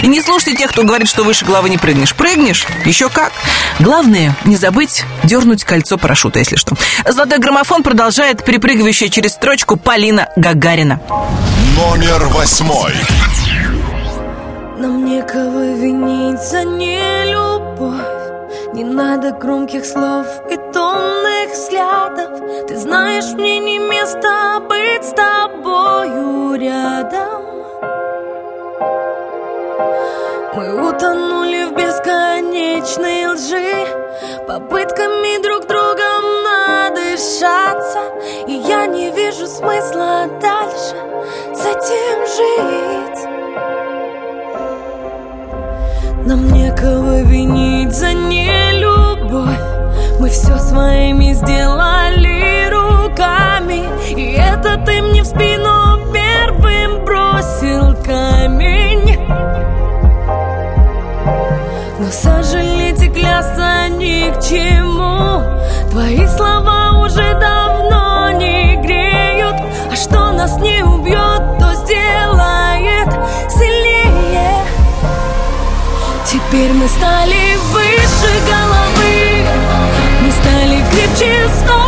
И 0.03 0.07
не 0.07 0.21
слушайте 0.21 0.57
тех, 0.57 0.71
кто 0.71 0.85
говорит, 0.85 1.09
что 1.09 1.23
выше 1.23 1.45
головы 1.45 1.69
не 1.69 1.79
прыгнешь. 1.79 2.15
Прыгнешь? 2.15 2.67
Еще 2.85 3.09
как. 3.09 3.33
Главное, 3.79 4.35
не 4.45 4.57
забыть 4.57 5.05
дернуть 5.23 5.65
кольцо 5.65 5.99
парашюта, 5.99 6.39
если 6.39 6.57
что. 6.57 6.77
Золотой 7.07 7.39
граммофон 7.39 7.83
продолжает 7.83 8.45
перепрыгивающая 8.45 9.09
через 9.09 9.33
строчку 9.33 9.77
Полина 9.77 10.29
Гагарина. 10.37 11.01
Номер 11.77 12.25
восьмой. 12.29 12.95
Нам 14.85 15.07
некого 15.07 15.65
винить 15.81 16.43
за 16.43 16.63
нелюбовь. 16.63 17.95
Не 18.75 18.85
надо 18.85 19.31
громких 19.31 19.83
слов 19.83 20.27
и 20.51 20.57
томных 20.75 21.53
взглядов. 21.55 22.69
Ты 22.69 22.77
знаешь, 22.77 23.33
мне 23.33 23.61
не 23.61 23.79
место 23.79 24.61
быть 24.69 25.03
с 25.03 25.13
тобою 25.13 26.55
рядом. 26.61 27.45
Мы 30.55 30.87
утонули 30.87 31.65
в 31.65 31.73
бесконечной 31.73 33.29
лжи. 33.29 33.87
Попытками 34.47 35.43
друг 35.43 35.67
другом 35.67 36.25
надышаться. 36.45 38.01
И 38.47 38.53
я 38.53 38.87
вижу 39.13 39.47
смысла 39.47 40.27
дальше 40.43 40.97
с 41.55 41.65
этим 41.65 42.27
жить 42.37 43.35
Нам 46.27 46.49
некого 46.49 47.21
винить 47.23 47.95
за 47.95 48.15
нелюбовь. 48.15 49.61
Мы 50.19 50.31
все 50.31 50.59
своими 50.59 51.35
сделали 51.35 52.71
руками. 52.71 53.85
И 54.17 54.33
это 54.33 54.83
ты 54.87 55.03
мне 55.03 55.23
в 55.23 55.27
спину 55.27 55.99
первым 56.15 57.05
бросил 57.05 57.95
камень. 58.03 59.19
Но 61.99 62.07
сожалеть 62.11 63.03
и 63.03 63.11
клясться 63.11 63.89
ни 63.91 64.31
к 64.31 64.41
чему. 64.41 65.43
Твои 65.91 66.27
слова 66.27 67.05
уже 67.05 67.39
давно 67.39 67.54
мы 76.85 76.91
стали 76.91 77.57
выше 77.73 78.31
головы 78.47 79.47
Мы 80.21 80.31
стали 80.31 80.85
крепче, 80.91 81.49
стоя 81.49 81.84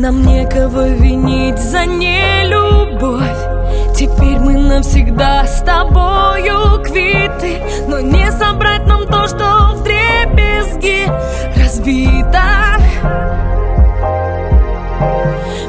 Нам 0.00 0.22
некого 0.22 0.88
винить 0.88 1.58
за 1.58 1.84
нелюбовь. 1.84 3.20
Теперь 3.94 4.38
мы 4.38 4.54
навсегда 4.54 5.44
с 5.46 5.60
тобою 5.60 6.82
квиты. 6.82 7.62
Но 7.86 8.00
не 8.00 8.32
собрать 8.32 8.86
нам 8.86 9.06
то, 9.06 9.26
что 9.28 9.74
в 9.74 9.82
дребезги 9.82 11.04
разбито. 11.54 12.42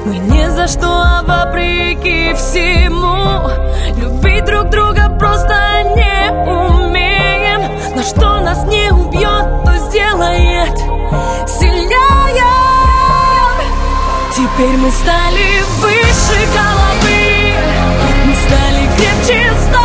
Мы 0.06 0.18
ни 0.18 0.48
за 0.48 0.68
что, 0.68 0.88
а 0.88 1.24
вопреки 1.28 2.34
всему 2.34 3.50
Любить 3.98 4.46
друг 4.46 4.70
друга 4.70 5.10
просто 5.20 5.56
не 5.94 6.32
умеем. 6.48 7.70
Но 7.98 8.02
что 8.02 8.40
нас 8.40 8.66
не 8.66 8.94
убьет, 8.94 9.66
то 9.66 9.78
сделает 9.90 11.01
Теперь 14.54 14.78
мы 14.78 14.92
стали 14.92 15.62
выше 15.80 16.48
головы. 16.54 17.54
Мы 18.26 18.36
стали 18.36 18.90
крепче, 18.98 19.54
стоя 19.62 19.81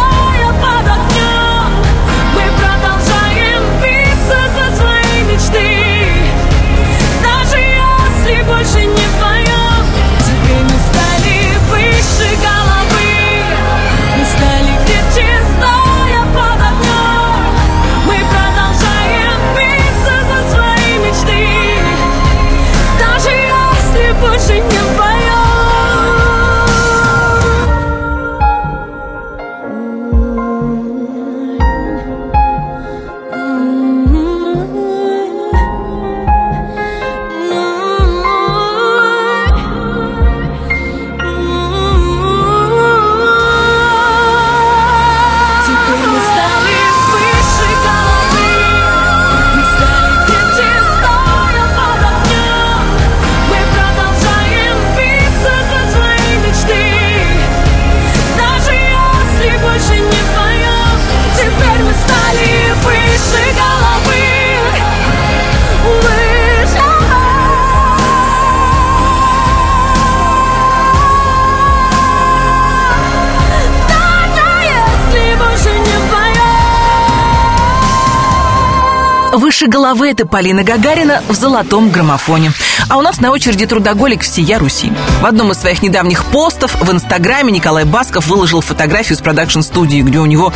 Выше 79.56 79.70
головы 79.70 80.10
это 80.10 80.26
Полина 80.26 80.64
Гагарина 80.64 81.22
в 81.30 81.34
золотом 81.34 81.88
граммофоне. 81.88 82.52
А 82.90 82.98
у 82.98 83.00
нас 83.00 83.22
на 83.22 83.30
очереди 83.30 83.64
трудоголик 83.64 84.20
всея 84.20 84.58
Руси. 84.58 84.92
В 85.22 85.24
одном 85.24 85.50
из 85.50 85.56
своих 85.56 85.82
недавних 85.82 86.26
постов 86.26 86.78
в 86.78 86.92
Инстаграме 86.92 87.52
Николай 87.52 87.84
Басков 87.84 88.26
выложил 88.26 88.60
фотографию 88.60 89.16
с 89.16 89.22
продакшн-студии, 89.22 90.02
где 90.02 90.18
у 90.18 90.26
него 90.26 90.52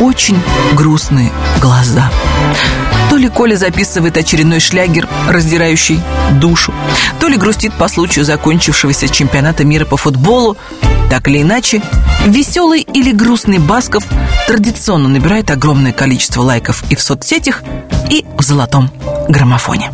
очень 0.00 0.40
грустные 0.72 1.30
глаза. 1.60 2.10
То 3.10 3.18
ли 3.18 3.28
Коля 3.28 3.56
записывает 3.56 4.16
очередной 4.16 4.60
шлягер, 4.60 5.06
раздирающий 5.28 6.00
душу, 6.40 6.72
то 7.18 7.28
ли 7.28 7.36
грустит 7.36 7.74
по 7.74 7.88
случаю 7.88 8.24
закончившегося 8.24 9.10
чемпионата 9.10 9.64
мира 9.64 9.84
по 9.84 9.98
футболу. 9.98 10.56
Так 11.10 11.28
или 11.28 11.42
иначе, 11.42 11.82
веселый 12.24 12.80
или 12.80 13.12
грустный 13.12 13.58
Басков 13.58 14.04
традиционно 14.46 15.10
набирает 15.10 15.50
огромное 15.50 15.92
количество 15.92 16.40
лайков 16.40 16.84
и 16.88 16.94
в 16.94 17.02
соцсетях, 17.02 17.62
и 18.08 18.24
в 18.36 18.42
золотом 18.42 18.90
граммофоне. 19.28 19.90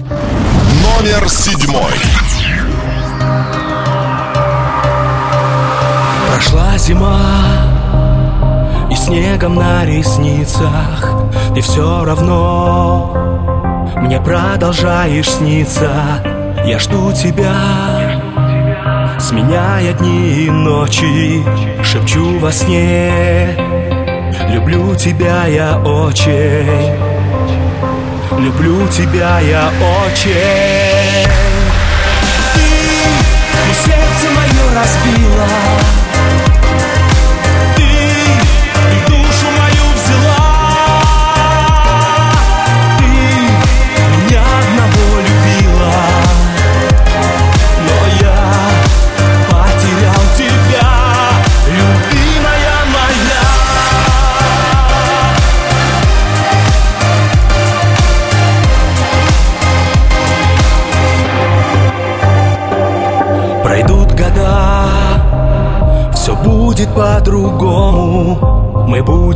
Номер 0.82 1.28
седьмой. 1.28 1.92
Прошла 6.36 6.76
зима 6.76 7.18
И 8.90 8.94
снегом 8.94 9.54
на 9.54 9.86
ресницах 9.86 11.10
Ты 11.54 11.62
все 11.62 12.04
равно 12.04 13.14
Мне 13.96 14.20
продолжаешь 14.20 15.30
сниться 15.30 15.90
Я 16.66 16.78
жду 16.78 17.12
тебя 17.12 17.54
Сменяя 19.18 19.94
дни 19.94 20.44
и 20.44 20.50
ночи 20.50 21.42
Шепчу 21.82 22.38
во 22.38 22.52
сне 22.52 23.56
Люблю 24.50 24.94
тебя 24.94 25.46
я 25.46 25.78
очень 25.78 27.15
Люблю 28.32 28.86
тебя 28.88 29.40
я 29.40 29.70
очень. 29.80 31.28
Ты 32.54 33.74
сердце 33.84 34.30
мое 34.34 34.74
разбила 34.74 35.15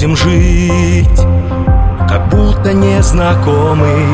будем 0.00 0.16
жить, 0.16 1.20
как 2.08 2.30
будто 2.30 2.72
незнакомый. 2.72 4.06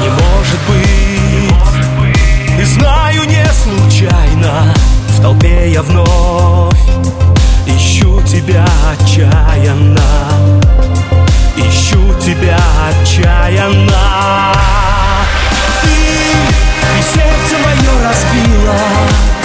Не 0.00 0.08
может 0.08 0.60
быть, 0.68 2.60
и 2.60 2.64
знаю 2.64 3.24
не 3.24 3.44
случайно. 3.52 4.72
В 5.08 5.22
толпе 5.22 5.72
я 5.72 5.82
вновь 5.82 6.78
Ищу 7.66 8.20
тебя 8.22 8.66
отчаянно 8.92 9.98
Ищу 11.56 11.98
тебя 12.20 12.58
отчаянно 12.86 14.52
Ты, 15.82 15.88
ты 16.82 17.02
сердце 17.02 17.56
мое 17.64 18.08
разбила 18.08 19.35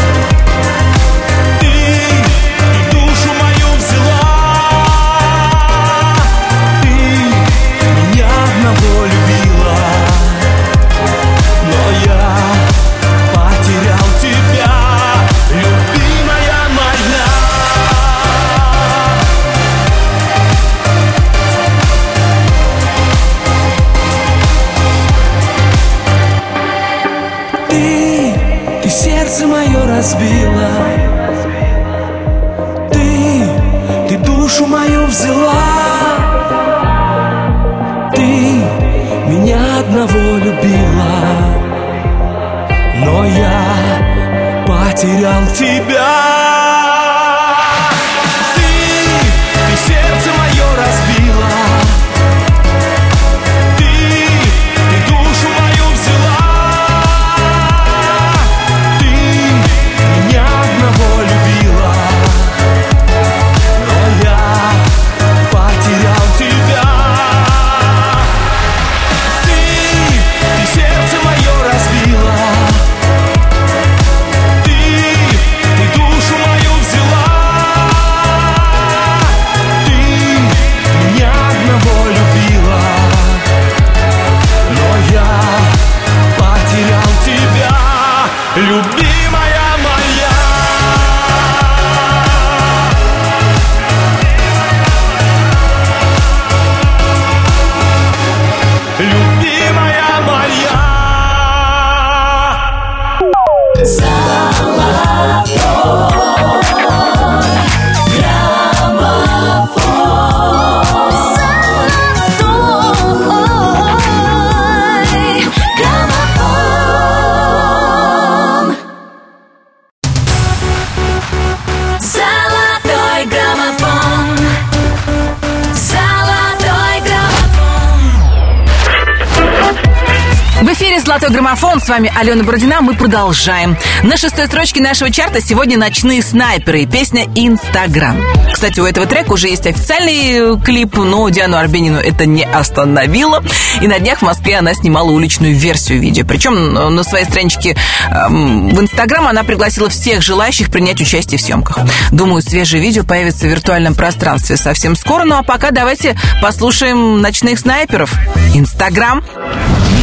вами 131.91 132.09
Алена 132.15 132.41
Бородина. 132.45 132.79
Мы 132.79 132.93
продолжаем. 132.93 133.77
На 134.01 134.15
шестой 134.15 134.47
строчке 134.47 134.81
нашего 134.81 135.11
чарта 135.11 135.41
сегодня 135.41 135.77
«Ночные 135.77 136.23
снайперы» 136.23 136.83
и 136.83 136.85
песня 136.85 137.25
«Инстаграм». 137.35 138.15
Кстати, 138.53 138.79
у 138.79 138.85
этого 138.85 139.05
трека 139.05 139.33
уже 139.33 139.49
есть 139.49 139.67
официальный 139.67 140.55
э, 140.55 140.57
клип, 140.63 140.95
но 140.95 141.27
Диану 141.27 141.57
Арбенину 141.57 141.99
это 141.99 142.25
не 142.25 142.45
остановило. 142.45 143.43
И 143.81 143.87
на 143.87 143.99
днях 143.99 144.19
в 144.19 144.21
Москве 144.21 144.59
она 144.59 144.73
снимала 144.73 145.09
уличную 145.09 145.53
версию 145.53 145.99
видео. 145.99 146.25
Причем 146.25 146.53
э, 146.77 146.89
на 146.89 147.03
своей 147.03 147.25
страничке 147.25 147.75
эм, 148.09 148.69
в 148.69 148.79
Инстаграм 148.79 149.27
она 149.27 149.43
пригласила 149.43 149.89
всех 149.89 150.21
желающих 150.21 150.71
принять 150.71 151.01
участие 151.01 151.39
в 151.39 151.41
съемках. 151.41 151.79
Думаю, 152.11 152.41
свежее 152.41 152.81
видео 152.81 153.03
появится 153.03 153.47
в 153.47 153.49
виртуальном 153.49 153.95
пространстве 153.95 154.55
совсем 154.55 154.95
скоро. 154.95 155.25
Ну 155.25 155.35
а 155.35 155.43
пока 155.43 155.71
давайте 155.71 156.15
послушаем 156.41 157.19
«Ночных 157.19 157.59
снайперов». 157.59 158.13
Инстаграм. 158.53 159.25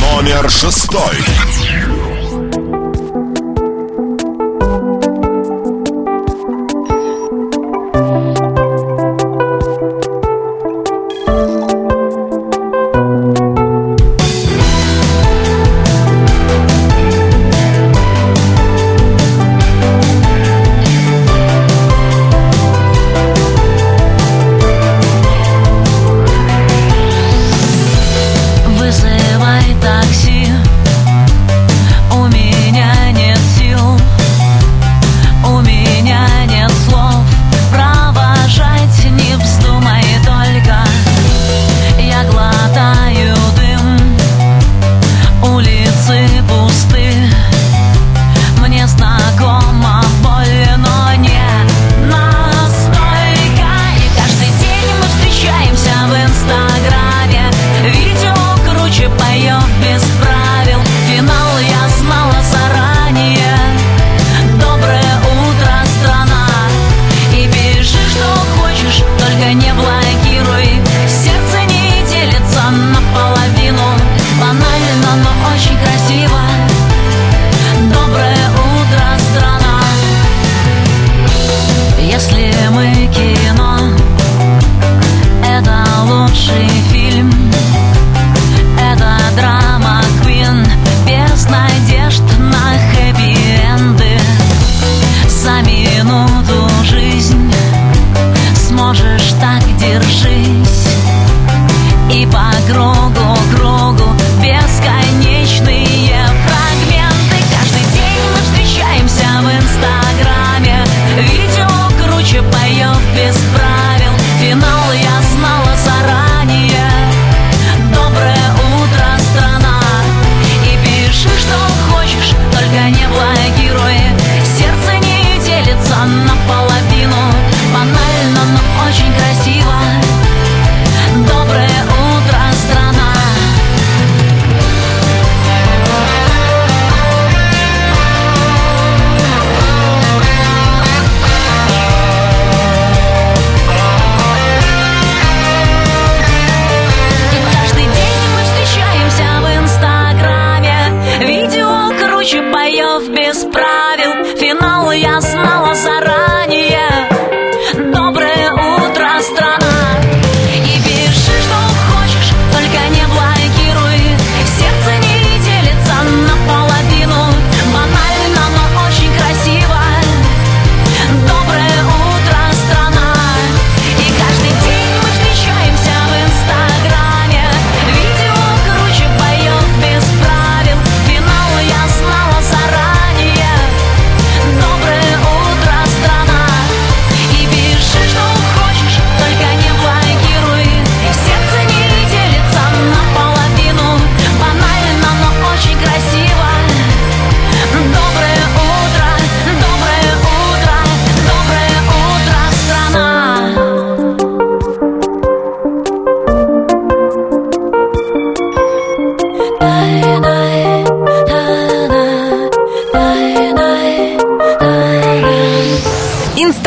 Номер 0.01 0.51
шестой. 0.51 1.17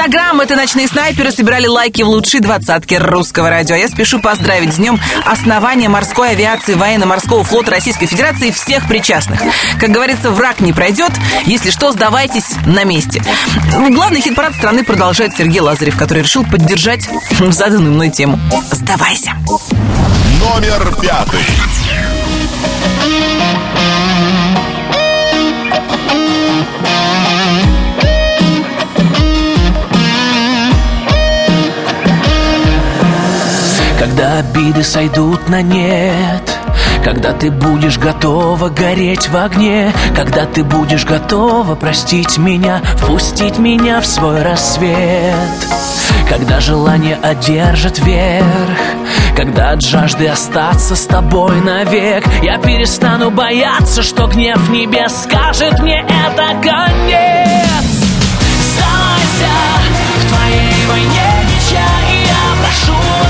Инстаграм— 0.01 0.41
это 0.41 0.55
ночные 0.55 0.87
снайперы 0.87 1.31
собирали 1.31 1.67
лайки 1.67 2.01
в 2.01 2.07
лучшей 2.07 2.39
двадцатке 2.39 2.97
русского 2.97 3.51
радио. 3.51 3.75
А 3.75 3.77
я 3.77 3.87
спешу 3.87 4.19
поздравить 4.19 4.73
с 4.73 4.77
днем 4.77 4.99
основания 5.27 5.89
морской 5.89 6.31
авиации 6.31 6.73
военно-морского 6.73 7.43
флота 7.43 7.69
Российской 7.69 8.07
Федерации 8.07 8.49
всех 8.49 8.87
причастных. 8.87 9.39
Как 9.79 9.91
говорится, 9.91 10.31
враг 10.31 10.59
не 10.59 10.73
пройдет. 10.73 11.11
Если 11.45 11.69
что, 11.69 11.91
сдавайтесь 11.91 12.55
на 12.65 12.83
месте. 12.83 13.21
Главный 13.91 14.21
хит-парад 14.21 14.55
страны 14.55 14.83
продолжает 14.83 15.37
Сергей 15.37 15.59
Лазарев, 15.59 15.95
который 15.95 16.23
решил 16.23 16.45
поддержать 16.45 17.07
заданную 17.39 17.93
мной 17.93 18.09
тему. 18.09 18.39
Сдавайся. 18.71 19.33
Номер 19.45 20.95
пятый. 20.99 21.41
Когда 34.21 34.37
обиды 34.37 34.83
сойдут 34.83 35.49
на 35.49 35.63
нет. 35.63 36.55
Когда 37.03 37.33
ты 37.33 37.49
будешь 37.49 37.97
готова 37.97 38.69
гореть 38.69 39.27
в 39.29 39.35
огне. 39.35 39.91
Когда 40.15 40.45
ты 40.45 40.63
будешь 40.63 41.05
готова 41.05 41.73
простить 41.73 42.37
меня 42.37 42.83
Впустить 42.97 43.57
меня 43.57 43.99
в 43.99 44.05
свой 44.05 44.43
рассвет. 44.43 45.33
Когда 46.29 46.59
желание 46.59 47.15
одержит 47.15 47.97
верх. 48.05 48.45
Когда 49.35 49.71
от 49.71 49.81
жажды 49.81 50.27
остаться 50.27 50.95
с 50.95 51.07
тобой 51.07 51.59
навек. 51.59 52.23
Я 52.43 52.59
перестану 52.59 53.31
бояться, 53.31 54.03
что 54.03 54.27
гнев 54.27 54.69
небес 54.69 55.23
Скажет 55.23 55.79
мне 55.79 56.05
это 56.07 56.61
конец 56.61 57.70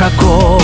шагов. 0.00 0.62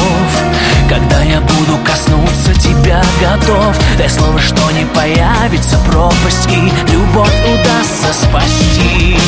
Когда 0.88 1.22
я 1.22 1.40
буду 1.40 1.76
коснуться 1.84 2.54
тебя 2.54 3.02
готов 3.20 3.76
Дай 3.98 4.08
слово, 4.08 4.40
что 4.40 4.70
не 4.70 4.86
появится 4.86 5.78
пропасть 5.78 6.48
И 6.48 6.92
любовь 6.92 7.34
удастся 7.44 8.14
спасти. 8.14 9.18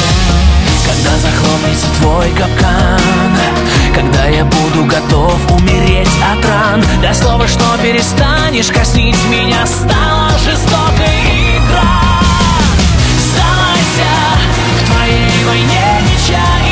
Когда 0.86 1.11
захлопнется 1.18 1.86
твой 2.00 2.30
капкан 2.30 3.36
Когда 3.94 4.24
я 4.28 4.44
буду 4.44 4.84
готов 4.84 5.36
умереть 5.50 6.09
от 6.32 6.44
ран 6.46 6.84
Дай 7.02 7.14
слово, 7.14 7.46
что 7.46 7.64
перестанешь 7.82 8.68
коснить 8.68 9.22
меня 9.28 9.66
Стала 9.66 10.30
жестокой 10.38 11.59
игра. 11.59 12.22
Сдавайся 13.26 14.12
в 14.80 14.90
твоей 14.90 15.44
войне 15.44 16.00
ничья 16.09 16.68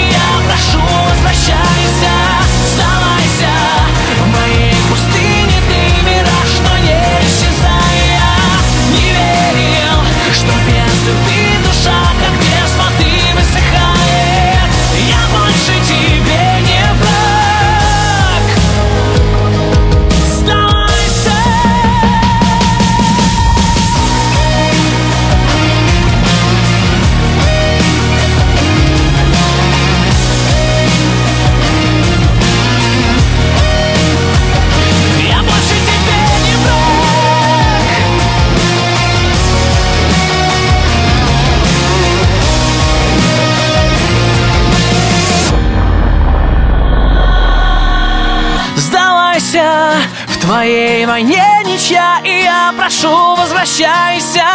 твоей 50.47 51.05
войне 51.07 51.45
ничья 51.65 52.21
И 52.25 52.45
я 52.45 52.73
прошу, 52.77 53.35
возвращайся 53.35 54.47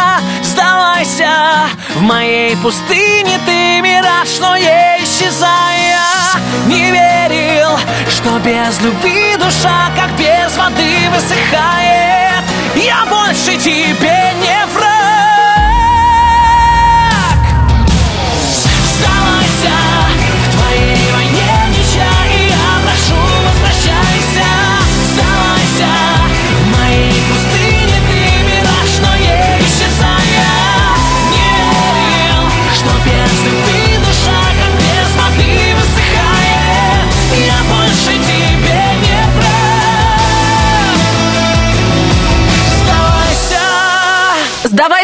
Сдавайся. 0.42 1.68
В 1.94 2.00
моей 2.00 2.56
пустыне 2.56 3.38
Ты 3.46 3.80
мираж, 3.80 4.38
но 4.40 4.56
не 4.56 5.04
исчезая. 5.04 6.00
Не 6.66 6.90
верил, 6.90 7.78
что 8.08 8.38
без 8.38 8.80
любви 8.80 9.36
душа 9.36 9.90
Как 9.94 10.10
без 10.16 10.56
воды 10.56 11.10
высыхает 11.14 12.01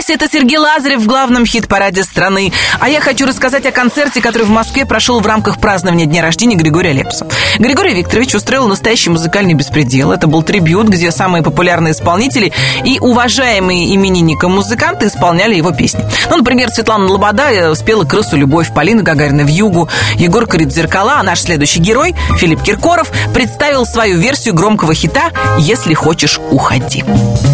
версии 0.08 0.14
это 0.14 0.28
Сергей 0.30 0.58
Лазарев 0.58 1.00
в 1.00 1.06
главном 1.06 1.44
хит-параде 1.44 2.02
страны. 2.02 2.52
А 2.80 2.88
я 2.88 3.00
хочу 3.00 3.26
рассказать 3.26 3.66
о 3.66 3.72
концерте, 3.72 4.20
который 4.20 4.44
в 4.44 4.50
Москве 4.50 4.86
прошел 4.86 5.20
в 5.20 5.26
рамках 5.26 5.58
празднования 5.58 6.06
дня 6.06 6.22
рождения 6.22 6.56
Григория 6.56 6.92
Лепса. 6.92 7.26
Григорий 7.58 7.94
Викторович 7.94 8.34
устроил 8.34 8.66
настоящий 8.68 9.10
музыкальный 9.10 9.54
беспредел. 9.54 10.12
Это 10.12 10.26
был 10.26 10.42
трибют, 10.42 10.88
где 10.88 11.10
самые 11.10 11.42
популярные 11.42 11.92
исполнители 11.92 12.52
и 12.84 12.98
уважаемые 13.00 13.94
именинником 13.94 14.52
музыканты 14.52 15.08
исполняли 15.08 15.54
его 15.54 15.72
песни. 15.72 16.04
Ну, 16.30 16.38
например, 16.38 16.70
Светлана 16.70 17.06
Лобода 17.06 17.50
э, 17.50 17.74
спела 17.74 18.04
«Крысу 18.04 18.36
любовь», 18.36 18.72
Полина 18.74 19.02
Гагарина 19.02 19.44
в 19.44 19.48
югу, 19.48 19.88
Егор 20.16 20.46
Корит 20.46 20.72
зеркала, 20.72 21.18
а 21.18 21.22
наш 21.22 21.40
следующий 21.40 21.80
герой, 21.80 22.14
Филипп 22.38 22.62
Киркоров, 22.62 23.10
представил 23.34 23.84
свою 23.84 24.18
версию 24.18 24.54
громкого 24.54 24.94
хита 24.94 25.32
«Если 25.58 25.94
хочешь, 25.94 26.38
уходи». 26.50 27.04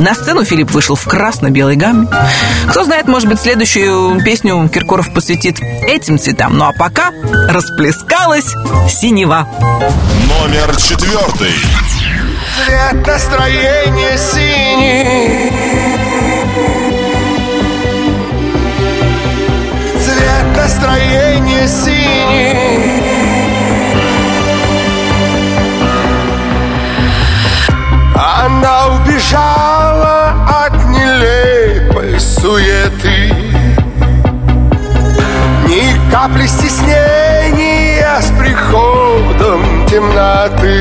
На 0.00 0.14
сцену 0.14 0.44
Филипп 0.44 0.70
вышел 0.70 0.94
в 0.94 1.05
красно-белой 1.07 1.76
гамме. 1.76 2.09
Кто 2.68 2.84
знает, 2.84 3.07
может 3.09 3.28
быть, 3.28 3.40
следующую 3.40 4.22
песню 4.24 4.68
Киркоров 4.68 5.12
посвятит 5.12 5.61
этим 5.61 6.18
цветам. 6.18 6.57
Ну 6.57 6.64
а 6.64 6.72
пока 6.72 7.11
расплескалась 7.49 8.55
синева. 8.88 9.49
Номер 10.28 10.76
четвертый. 10.76 11.55
Цвет 12.55 13.07
настроения 13.07 14.16
синий 14.16 15.51
Цвет 20.01 20.57
настроения 20.57 21.66
синий 21.66 22.55
Она 28.14 28.86
убежала 28.95 30.23
капли 36.14 36.46
стеснения 36.46 38.20
с 38.20 38.30
приходом 38.38 39.84
темноты 39.88 40.80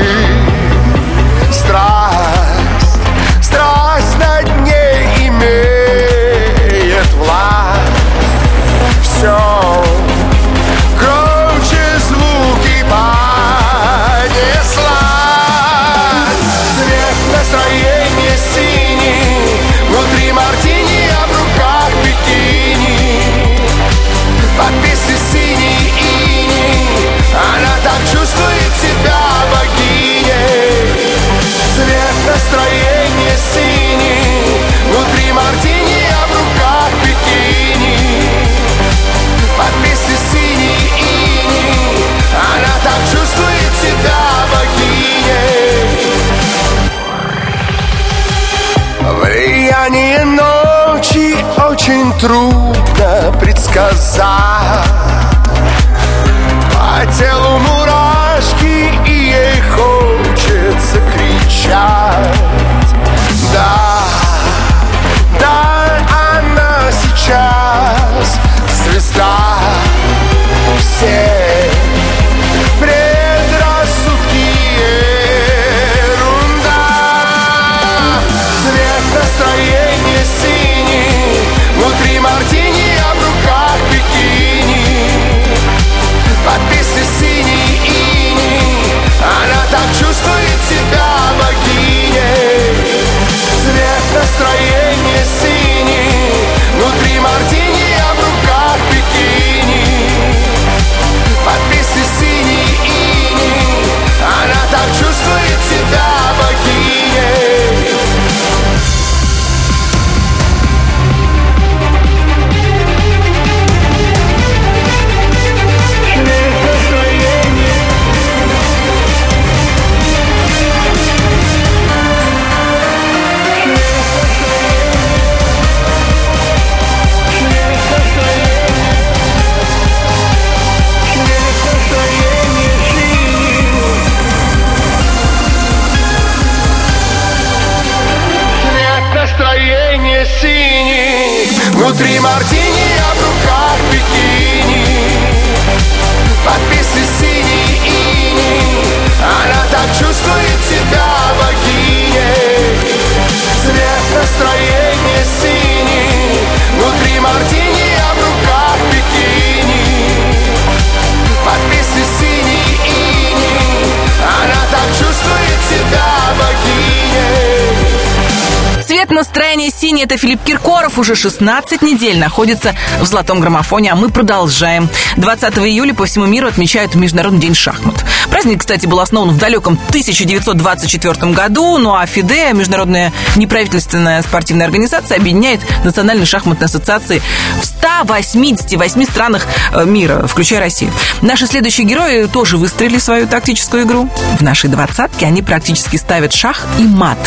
это 170.04 170.18
Филипп 170.18 170.44
Киркоров. 170.44 170.73
Уже 170.96 171.16
16 171.16 171.82
недель 171.82 172.18
находится 172.18 172.74
в 173.00 173.06
золотом 173.06 173.40
граммофоне, 173.40 173.90
а 173.90 173.96
мы 173.96 174.10
продолжаем. 174.10 174.88
20 175.16 175.58
июля 175.58 175.92
по 175.92 176.06
всему 176.06 176.26
миру 176.26 176.46
отмечают 176.46 176.94
Международный 176.94 177.40
день 177.40 177.54
шахмат. 177.54 178.04
Праздник, 178.30 178.60
кстати, 178.60 178.86
был 178.86 179.00
основан 179.00 179.30
в 179.30 179.38
далеком 179.38 179.78
1924 179.88 181.32
году, 181.32 181.78
ну 181.78 181.94
а 181.94 182.06
ФИДЕ, 182.06 182.52
международная 182.52 183.12
неправительственная 183.36 184.22
спортивная 184.22 184.66
организация, 184.66 185.16
объединяет 185.16 185.60
национальные 185.84 186.26
шахматные 186.26 186.66
ассоциации 186.66 187.20
в 187.60 187.64
188 187.64 189.04
странах 189.04 189.46
э, 189.72 189.84
мира, 189.84 190.26
включая 190.26 190.60
Россию. 190.60 190.92
Наши 191.22 191.46
следующие 191.46 191.86
герои 191.86 192.26
тоже 192.26 192.56
выстроили 192.56 192.98
свою 192.98 193.26
тактическую 193.26 193.84
игру. 193.84 194.08
В 194.38 194.42
нашей 194.42 194.70
двадцатке 194.70 195.26
они 195.26 195.42
практически 195.42 195.96
ставят 195.96 196.32
шах 196.32 196.66
и 196.78 196.82
мат 196.82 197.18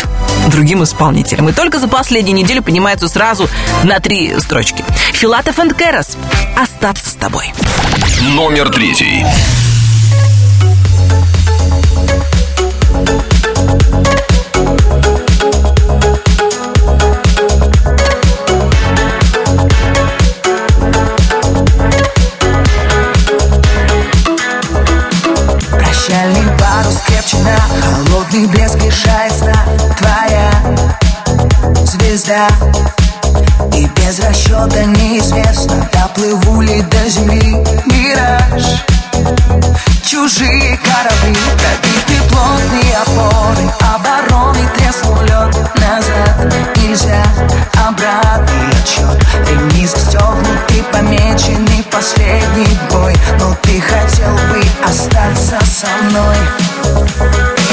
другим 0.49 0.83
исполнителям. 0.83 1.49
И 1.49 1.51
только 1.51 1.79
за 1.79 1.87
последнюю 1.87 2.35
неделю 2.35 2.63
поднимаются 2.63 3.07
сразу 3.07 3.49
на 3.83 3.99
три 3.99 4.39
строчки. 4.39 4.83
Филатов 5.13 5.59
энд 5.59 5.73
Кэрос. 5.73 6.17
Остаться 6.55 7.09
с 7.09 7.13
тобой. 7.13 7.53
Номер 8.33 8.69
третий. 8.69 9.25
Прощальный 25.71 26.57
парус 26.59 26.97
крепче 27.05 27.37
Холодный 27.81 28.47
блеск 28.47 28.77
лишает 28.83 29.33
сна 29.33 29.65
Твоя 29.97 30.51
звезда 31.85 32.47
И 33.73 33.87
без 33.95 34.19
расчета 34.19 34.83
неизвестно 34.85 35.89
Доплыву 35.93 36.61
ли 36.61 36.81
до 36.81 37.09
земли 37.09 37.57
Мираж. 37.85 38.83
Чужие 40.03 40.77
корабли 40.77 41.37
Пробиты 41.57 42.29
плотные 42.29 42.97
опоры 42.97 43.69
Обороны 43.93 44.67
треснул 44.77 45.19
лед 45.21 45.55
Назад 45.75 46.77
нельзя 46.77 47.23
Обратный 47.87 48.69
отчет 48.71 49.49
Ремни 49.49 49.85
застегнуты 49.87 50.83
Помеченный 50.91 51.83
последний 51.91 52.77
бой. 52.91 53.15
Но 53.39 53.55
ты 53.63 53.81
хотел 53.81 54.33
бы 54.49 54.63
остаться 54.85 55.59
со 55.65 55.87
мной? 56.03 56.37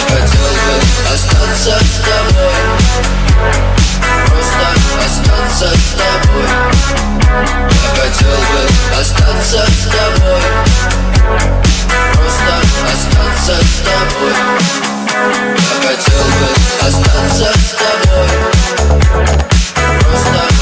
Хотел 0.08 0.48
бы 0.64 1.12
остаться 1.12 1.78
с 1.78 2.00
тобой 2.00 3.83
остаться 5.14 5.68
с 5.68 5.94
тобой. 5.94 6.48
Я 7.70 7.90
хотел 8.02 8.36
бы 8.50 8.62
остаться 8.98 9.60
с 9.70 9.84
тобой. 9.84 10.42
Просто 12.14 12.54
остаться 12.92 13.54
с 13.62 13.82
тобой. 13.84 14.34
Я 15.56 15.76
хотел 15.88 16.24
бы 16.24 16.48
остаться 16.86 17.48
с 17.54 17.74
тобой. 17.74 18.28
Просто 20.00 20.53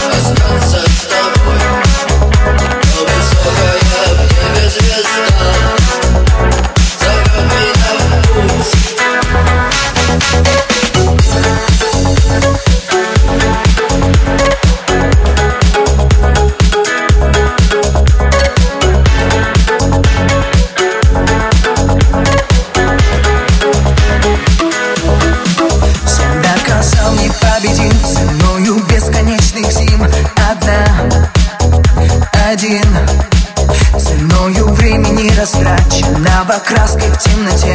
краской 36.74 37.11
в 37.11 37.19
темноте 37.19 37.72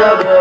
остаться 0.00 0.26
с 0.26 0.39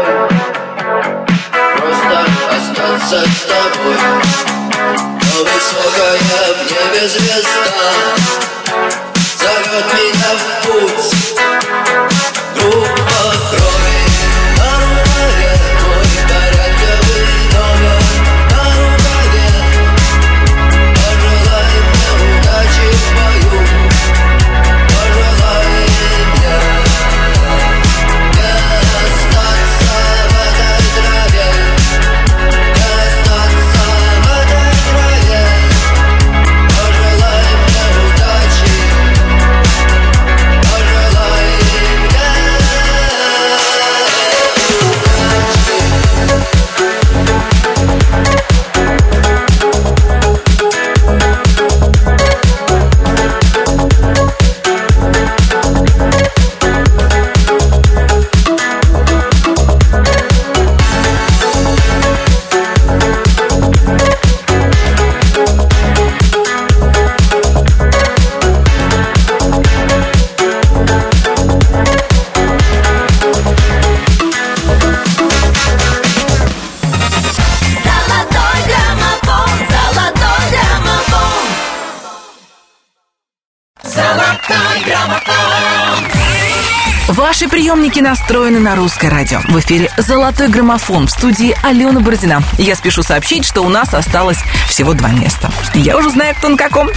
приемники 87.99 88.01
настроены 88.01 88.59
на 88.59 88.75
русское 88.75 89.09
радио. 89.09 89.39
В 89.47 89.59
эфире 89.59 89.89
«Золотой 89.97 90.47
граммофон» 90.47 91.07
в 91.07 91.11
студии 91.11 91.55
Алена 91.63 91.99
Бородина. 91.99 92.41
Я 92.57 92.75
спешу 92.75 93.03
сообщить, 93.03 93.45
что 93.45 93.61
у 93.61 93.69
нас 93.69 93.93
осталось 93.93 94.39
всего 94.67 94.93
два 94.93 95.09
места. 95.09 95.51
Я 95.73 95.97
уже 95.97 96.09
знаю, 96.09 96.35
кто 96.35 96.49
на 96.49 96.57
каком. 96.57 96.89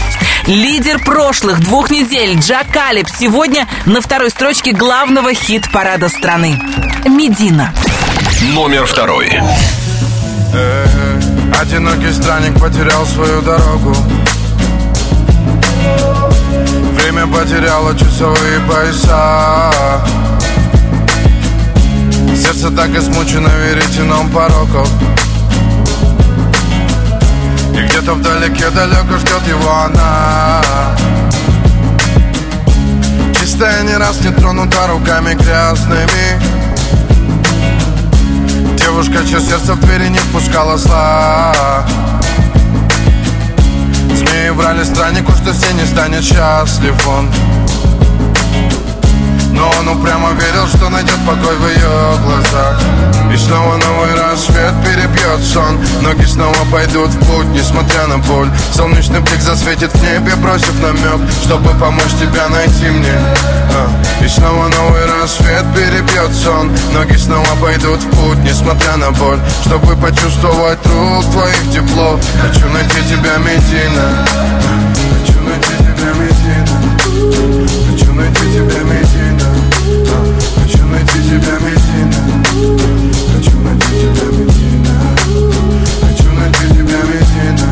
Лидер 0.46 0.98
прошлых 1.00 1.60
двух 1.60 1.90
недель 1.90 2.38
Джакалип 2.38 3.08
сегодня 3.08 3.66
на 3.84 4.00
второй 4.00 4.30
строчке 4.30 4.72
главного 4.72 5.34
хит-парада 5.34 6.08
страны. 6.08 6.60
«Медина». 7.04 7.72
Номер 8.54 8.86
второй. 8.86 9.30
Э, 10.54 10.86
Одинокий 11.60 12.12
странник 12.12 12.60
потерял 12.60 13.06
свою 13.06 13.40
дорогу 13.42 13.94
Время 16.94 17.26
потеряло 17.26 17.96
часовые 17.98 18.60
пояса 18.60 19.72
Сердце 22.42 22.72
так 22.72 22.90
измучено 22.90 23.46
веретеном 23.46 24.28
пороков. 24.28 24.88
И 27.72 27.82
где-то 27.82 28.14
вдалеке 28.14 28.68
далеко 28.70 29.16
ждет 29.18 29.46
его 29.46 29.72
она. 29.72 30.60
Чистая 33.38 33.84
не 33.84 33.96
раз 33.96 34.20
не 34.22 34.32
тронута 34.32 34.88
руками 34.88 35.34
грязными. 35.34 36.42
Девушка, 38.76 39.24
чье 39.24 39.40
сердце 39.40 39.74
в 39.74 39.80
двери 39.80 40.08
не 40.08 40.18
впускала 40.18 40.76
зла. 40.76 41.54
Змеи 44.16 44.50
врали 44.50 44.82
страннику, 44.82 45.30
что 45.30 45.52
все 45.52 45.72
не 45.74 45.86
станет 45.86 46.24
счастлив 46.24 47.06
он 47.06 47.30
Но 49.62 49.70
он 49.78 49.88
упрямо 49.96 50.30
верил, 50.32 50.66
что 50.66 50.88
найдет 50.88 51.18
покой 51.24 51.56
в 51.56 51.68
ее 51.68 52.18
глазах. 52.24 52.80
И 53.32 53.36
снова 53.36 53.76
новый 53.76 54.12
рассвет 54.12 54.74
перебьет 54.84 55.40
сон. 55.40 55.78
Ноги 56.00 56.24
снова 56.24 56.56
пойдут 56.72 57.10
в 57.10 57.18
путь, 57.26 57.46
несмотря 57.54 58.08
на 58.08 58.18
боль. 58.18 58.50
Солнечный 58.74 59.20
блик 59.20 59.40
засветит 59.40 59.92
в 59.94 60.02
небе, 60.02 60.34
бросив 60.34 60.74
намек 60.82 61.30
Чтобы 61.44 61.70
помочь 61.78 62.10
тебя 62.18 62.48
найти 62.48 62.90
мне. 62.90 63.14
А, 63.14 64.24
И 64.24 64.26
снова 64.26 64.66
новый 64.66 65.06
рассвет 65.06 65.64
перебьет 65.76 66.34
сон. 66.34 66.72
Ноги 66.92 67.16
снова 67.16 67.46
пойдут 67.60 68.02
в 68.02 68.10
путь, 68.16 68.38
несмотря 68.38 68.96
на 68.96 69.12
боль. 69.12 69.38
Чтобы 69.64 69.94
почувствовать 69.94 70.84
рук 70.86 71.24
твоих 71.30 71.72
тепло. 71.72 72.18
Хочу 72.42 72.68
найти 72.70 73.00
тебя, 73.08 73.36
Медина 73.38 74.26
Хочу 75.22 75.40
найти 75.40 75.76
тебя, 75.78 76.12
Медина 76.14 76.91
тебя, 78.52 78.82
Медина? 78.84 79.48
А, 80.12 80.16
хочу 80.60 80.82
найти 80.86 81.18
тебя, 81.24 81.56
Медина. 81.58 82.20
Хочу 83.32 83.56
найти 83.60 83.92
тебя, 84.00 84.26
Медина. 84.36 84.94
Хочу 86.02 86.28
найти 86.32 86.64
тебя, 86.68 87.00
Медина. 87.08 87.68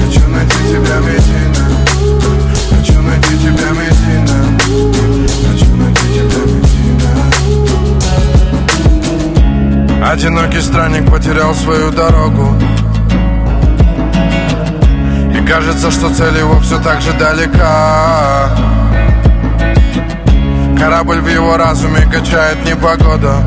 Хочу 0.00 0.24
найти 0.28 0.60
тебя, 0.70 0.96
Медина. 1.04 1.64
Хочу 2.70 2.98
найти 3.02 3.32
тебя, 3.38 3.68
Медина. 3.70 4.36
Хочу 5.50 5.70
найти 5.76 6.06
тебя, 6.14 6.40
Медина. 6.46 7.10
Одинокий 10.10 10.62
странник 10.62 11.10
потерял 11.10 11.54
свою 11.54 11.90
дорогу. 11.90 12.56
Кажется, 15.46 15.90
что 15.90 16.12
цель 16.12 16.38
его 16.38 16.60
все 16.60 16.78
так 16.80 17.00
же 17.00 17.12
далека. 17.12 18.50
Корабль 20.78 21.20
в 21.20 21.28
его 21.28 21.56
разуме 21.56 22.02
качает 22.02 22.62
непогода. 22.66 23.42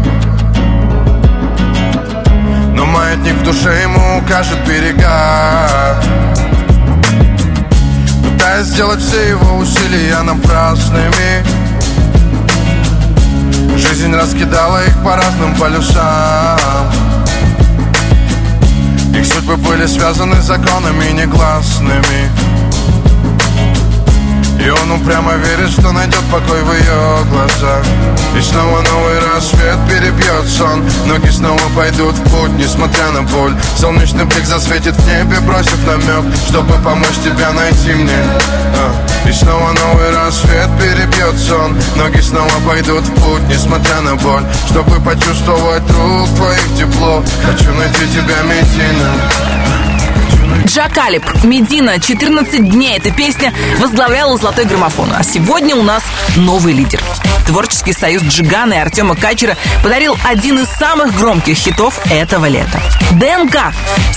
Но 2.73 2.85
маятник 2.85 3.35
в 3.35 3.43
душе 3.43 3.83
ему 3.83 4.19
укажет 4.19 4.57
берега. 4.67 6.01
Пытаясь 8.23 8.65
сделать 8.65 8.99
все 8.99 9.29
его 9.29 9.57
усилия 9.57 10.21
напрасными. 10.23 11.45
Жизнь 13.77 14.13
раскидала 14.13 14.83
их 14.85 15.03
по 15.03 15.15
разным 15.15 15.55
полюсам. 15.55 16.57
Их 19.15 19.25
судьбы 19.25 19.55
были 19.57 19.85
связаны 19.85 20.41
законами 20.41 21.11
негласными 21.11 22.48
и 24.59 24.69
он 24.69 24.91
упрямо 24.91 25.33
верит, 25.35 25.69
что 25.69 25.91
найдет 25.91 26.23
покой 26.31 26.61
в 26.61 26.73
ее 26.73 27.25
глазах. 27.31 27.83
И 28.37 28.41
снова 28.41 28.81
новый 28.81 29.19
рассвет 29.19 29.77
перебьет 29.87 30.47
сон. 30.47 30.83
Ноги 31.07 31.29
снова 31.29 31.61
пойдут 31.75 32.15
в 32.15 32.23
путь, 32.29 32.51
несмотря 32.57 33.11
на 33.11 33.23
боль. 33.23 33.55
Солнечный 33.77 34.25
блик 34.25 34.45
засветит 34.45 34.95
в 34.95 35.07
небе, 35.07 35.39
бросив 35.41 35.79
намек 35.87 36.25
Чтобы 36.47 36.73
помочь 36.83 37.17
тебя 37.23 37.51
найти 37.53 37.93
мне. 37.93 38.19
А. 38.75 39.27
И 39.27 39.31
снова 39.31 39.71
новый 39.71 40.11
рассвет 40.15 40.69
перебьет 40.79 41.37
сон. 41.39 41.75
Ноги 41.95 42.21
снова 42.21 42.51
пойдут 42.67 43.03
в 43.03 43.13
путь, 43.15 43.47
несмотря 43.49 44.01
на 44.01 44.15
боль. 44.15 44.43
Чтобы 44.69 44.99
почувствовать 45.01 45.83
рук 45.91 46.27
твоих 46.35 46.77
тепло 46.77 47.23
Хочу 47.45 47.73
найти 47.73 48.07
тебя, 48.13 48.41
Медина 48.43 49.68
Джакалип, 50.65 51.23
Медина, 51.43 51.99
14 51.99 52.69
дней. 52.69 52.97
Эта 52.97 53.11
песня 53.11 53.53
возглавляла 53.79 54.37
«Золотой 54.37 54.65
граммофон». 54.65 55.09
А 55.15 55.23
сегодня 55.23 55.75
у 55.75 55.83
нас 55.83 56.03
новый 56.35 56.73
лидер. 56.73 57.01
Творческий 57.45 57.93
союз 57.93 58.23
Джигана 58.23 58.73
и 58.73 58.77
Артема 58.77 59.15
Качера 59.15 59.57
подарил 59.81 60.15
один 60.23 60.59
из 60.59 60.67
самых 60.67 61.17
громких 61.17 61.57
хитов 61.57 61.99
этого 62.11 62.45
лета. 62.45 62.79
ДНК 63.11 63.73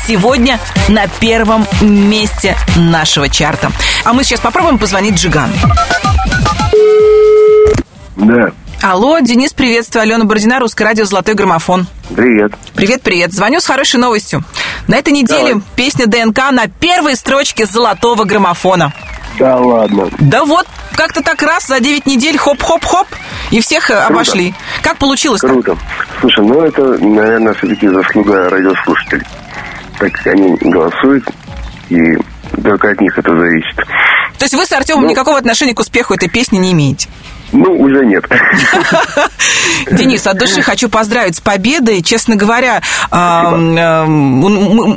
сегодня 0.06 0.59
на 0.88 1.06
первом 1.06 1.66
месте 1.80 2.56
нашего 2.76 3.28
чарта. 3.28 3.72
А 4.04 4.12
мы 4.12 4.24
сейчас 4.24 4.40
попробуем 4.40 4.78
позвонить 4.78 5.14
Джигану. 5.14 5.54
Да. 8.16 8.52
Алло, 8.82 9.20
Денис, 9.20 9.52
приветствую. 9.52 10.02
Алена 10.02 10.24
Бородина, 10.24 10.59
Русское 10.59 10.82
радио 10.82 11.04
«Золотой 11.04 11.34
граммофон». 11.34 11.86
Привет. 12.16 12.52
Привет, 12.74 13.02
привет. 13.02 13.32
Звоню 13.32 13.60
с 13.60 13.66
хорошей 13.66 14.00
новостью. 14.00 14.42
На 14.88 14.96
этой 14.96 15.12
неделе 15.12 15.50
Давай. 15.50 15.62
песня 15.76 16.06
ДНК 16.09 16.50
на 16.50 16.66
первой 16.66 17.14
строчке 17.14 17.64
золотого 17.64 18.24
граммофона. 18.24 18.92
Да 19.38 19.56
ладно. 19.56 20.10
Да 20.18 20.44
вот, 20.44 20.66
как-то 20.96 21.22
так 21.22 21.40
раз 21.42 21.68
за 21.68 21.78
9 21.78 22.06
недель 22.06 22.36
хоп-хоп-хоп, 22.36 23.06
и 23.52 23.60
всех 23.60 23.88
э, 23.90 23.94
обошли. 23.94 24.52
Как 24.82 24.96
получилось? 24.96 25.42
Круто. 25.42 25.76
Слушай, 26.20 26.44
ну 26.44 26.62
это, 26.62 26.82
наверное, 26.82 27.54
все-таки 27.54 27.86
заслуга 27.86 28.50
радиослушателей. 28.50 29.24
Так 30.00 30.10
как 30.10 30.26
они 30.26 30.56
голосуют, 30.60 31.24
и 31.88 32.00
только 32.64 32.90
от 32.90 33.00
них 33.00 33.16
это 33.16 33.30
зависит. 33.30 33.76
То 34.38 34.44
есть 34.44 34.54
вы 34.54 34.66
с 34.66 34.72
Артемом 34.72 35.06
никакого 35.06 35.38
отношения 35.38 35.72
к 35.72 35.78
успеху 35.78 36.14
этой 36.14 36.28
песни 36.28 36.59
не 36.59 36.72
имеете? 36.72 37.09
Ну, 37.52 37.72
уже 37.80 38.04
нет. 38.06 38.24
Денис, 39.90 40.26
от 40.26 40.38
души 40.38 40.62
хочу 40.62 40.88
поздравить 40.88 41.36
с 41.36 41.40
победой. 41.40 42.02
Честно 42.02 42.36
говоря, 42.36 42.80
м, 43.10 44.40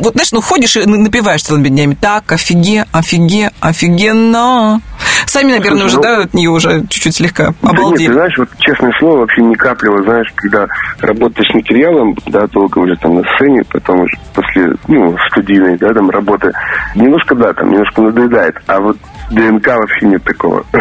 вот 0.02 0.14
знаешь, 0.14 0.32
ну 0.32 0.42
ходишь 0.42 0.78
и 0.78 0.86
напиваешь 0.86 1.44
целыми 1.44 1.68
днями. 1.70 1.98
Так, 2.00 2.32
офиге, 2.32 2.86
офиге, 2.94 3.52
офигенно. 3.60 4.82
Сами, 5.26 5.52
наверное, 5.54 5.86
уже, 5.86 5.98
ну- 5.98 6.02
да, 6.04 6.18
от 6.22 6.34
нее 6.34 6.50
уже 6.50 6.82
чуть-чуть 6.90 7.16
слегка 7.16 7.54
Да 7.62 7.70
нет, 7.72 7.80
обалдели. 7.80 8.08
ты 8.08 8.14
знаешь, 8.14 8.38
вот 8.38 8.50
честное 8.60 8.92
слово, 9.00 9.18
вообще 9.20 9.42
ни 9.42 9.56
капли, 9.56 9.90
вот 9.90 10.04
знаешь, 10.04 10.28
когда 10.36 10.68
работаешь 11.00 11.50
с 11.52 11.54
материалом, 11.54 12.16
да, 12.28 12.48
долго 12.48 12.80
уже 12.80 12.96
там 12.98 13.16
на 13.16 13.24
сцене, 13.36 13.64
потом 13.70 14.02
уже 14.02 14.18
после, 14.34 14.74
ну, 14.88 15.16
студийной, 15.32 15.78
да, 15.78 15.94
там 15.94 16.10
работы, 16.10 16.52
немножко, 16.96 17.36
да, 17.36 17.54
там, 17.54 17.72
немножко 17.72 18.02
надоедает, 18.02 18.56
а 18.68 18.80
вот 18.80 18.98
ДНК 19.32 19.68
вообще 19.68 20.06
нет 20.06 20.24
такого. 20.24 20.64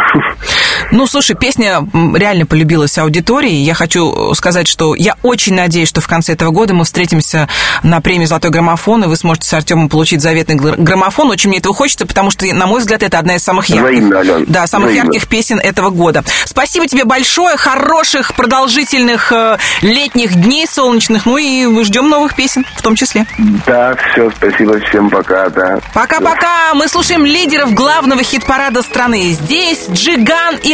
Ну, 0.91 1.07
слушай, 1.07 1.35
песня 1.35 1.87
реально 2.15 2.47
полюбилась 2.47 2.97
аудитории. 2.99 3.51
Я 3.53 3.75
хочу 3.75 4.33
сказать, 4.35 4.69
что 4.69 4.95
я 4.95 5.17
очень 5.23 5.55
надеюсь, 5.55 5.89
что 5.89 6.01
в 6.01 6.07
конце 6.07 6.35
этого 6.35 6.51
года 6.51 6.75
мы 6.75 6.85
встретимся 6.85 7.49
на 7.83 8.01
премии 8.01 8.27
«Золотой 8.27 8.51
граммофон», 8.51 9.05
и 9.05 9.07
вы 9.07 9.17
сможете 9.17 9.49
с 9.49 9.53
Артемом 9.55 9.89
получить 9.89 10.21
заветный 10.21 10.55
гр- 10.57 10.77
граммофон. 10.77 11.31
Очень 11.31 11.51
мне 11.51 11.59
этого 11.59 11.75
хочется, 11.75 12.07
потому 12.07 12.31
что, 12.31 12.47
на 12.47 12.67
мой 12.67 12.81
взгляд, 12.81 13.03
это 13.03 13.19
одна 13.19 13.37
из 13.37 13.43
самых 13.43 13.67
ярких. 13.67 13.85
Взаимно, 14.05 14.45
Да, 14.47 14.67
самых 14.67 14.91
взаимно. 14.91 15.13
ярких 15.13 15.29
песен 15.29 15.59
этого 15.59 15.91
года. 15.91 16.23
Спасибо 16.45 16.87
тебе 16.87 17.05
большое, 17.05 17.57
хороших, 17.57 18.35
продолжительных 18.35 19.33
э, 19.33 19.59
летних 19.83 20.35
дней 20.35 20.67
солнечных. 20.67 21.27
Ну 21.27 21.37
и 21.39 21.67
мы 21.67 21.85
ждем 21.85 22.09
новых 22.09 22.37
песен 22.37 22.65
в 22.77 22.83
том 22.83 22.95
числе. 22.95 23.27
Да, 23.67 23.97
все, 24.13 24.31
спасибо 24.37 24.79
всем, 24.89 25.11
пока, 25.11 25.49
да. 25.49 25.81
Пока-пока! 25.93 26.75
Мы 26.75 26.89
слушаем 26.89 27.25
лидеров 27.25 27.73
главного 27.73 28.23
хит-парада 28.23 28.83
страны. 28.83 29.33
Здесь 29.33 29.87
Джиган 29.91 30.57
и 30.63 30.74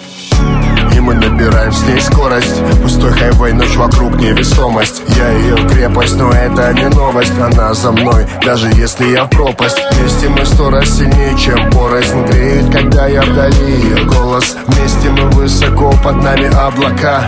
Мы 1.01 1.15
набираем 1.15 1.73
с 1.73 1.83
ней 1.87 1.99
скорость. 1.99 2.61
Пустой 2.81 3.11
хайвей, 3.11 3.53
ночь 3.53 3.75
вокруг 3.75 4.15
невесомость. 4.17 5.01
Я 5.07 5.29
ее 5.29 5.55
крепость, 5.67 6.15
но 6.15 6.31
это 6.31 6.73
не 6.73 6.87
новость. 6.89 7.33
Она 7.39 7.73
за 7.73 7.91
мной, 7.91 8.27
даже 8.45 8.69
если 8.69 9.07
я 9.07 9.25
в 9.25 9.29
пропасть. 9.31 9.81
Вместе 9.93 10.29
мы 10.29 10.45
сто 10.45 10.69
раз 10.69 10.89
сильнее, 10.89 11.35
чем 11.37 11.71
порознь 11.71 12.23
Греет, 12.27 12.71
когда 12.71 13.07
я 13.07 13.23
вдали. 13.23 13.71
Ее 13.71 14.05
голос 14.05 14.55
Вместе 14.67 15.09
мы 15.09 15.29
высоко, 15.31 15.91
под 16.03 16.23
нами 16.23 16.53
облака. 16.55 17.25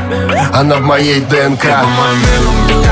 Она 0.53 0.77
в 0.77 0.81
моей 0.81 1.21
ДНК. 1.21 1.63
Так 1.63 1.85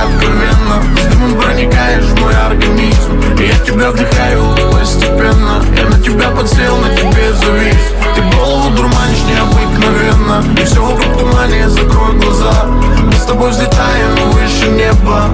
откровенно 0.03 0.83
С 0.97 1.05
дымом 1.13 1.41
проникаешь 1.41 2.05
в 2.05 2.21
мой 2.21 2.33
организм. 2.33 3.21
Я 3.37 3.65
тебя 3.65 3.91
вдыхаю 3.91 4.70
постепенно. 4.81 5.63
Я 5.77 5.85
на 5.85 5.99
тебя 6.01 6.29
подсел, 6.31 6.75
на 6.77 6.89
тебе 6.95 7.33
завис. 7.33 7.93
Ты 8.15 8.21
голову 8.35 8.71
дурманишь 8.75 9.23
необыкновенно. 9.29 10.43
И 10.59 10.65
все 10.65 10.81
вокруг 10.81 11.17
тумане, 11.19 11.69
закрой 11.69 12.19
глаза. 12.19 12.65
Мы 12.65 13.11
с 13.13 13.25
тобой 13.25 13.51
взлетаем 13.51 14.15
выше 14.31 14.69
неба. 14.69 15.29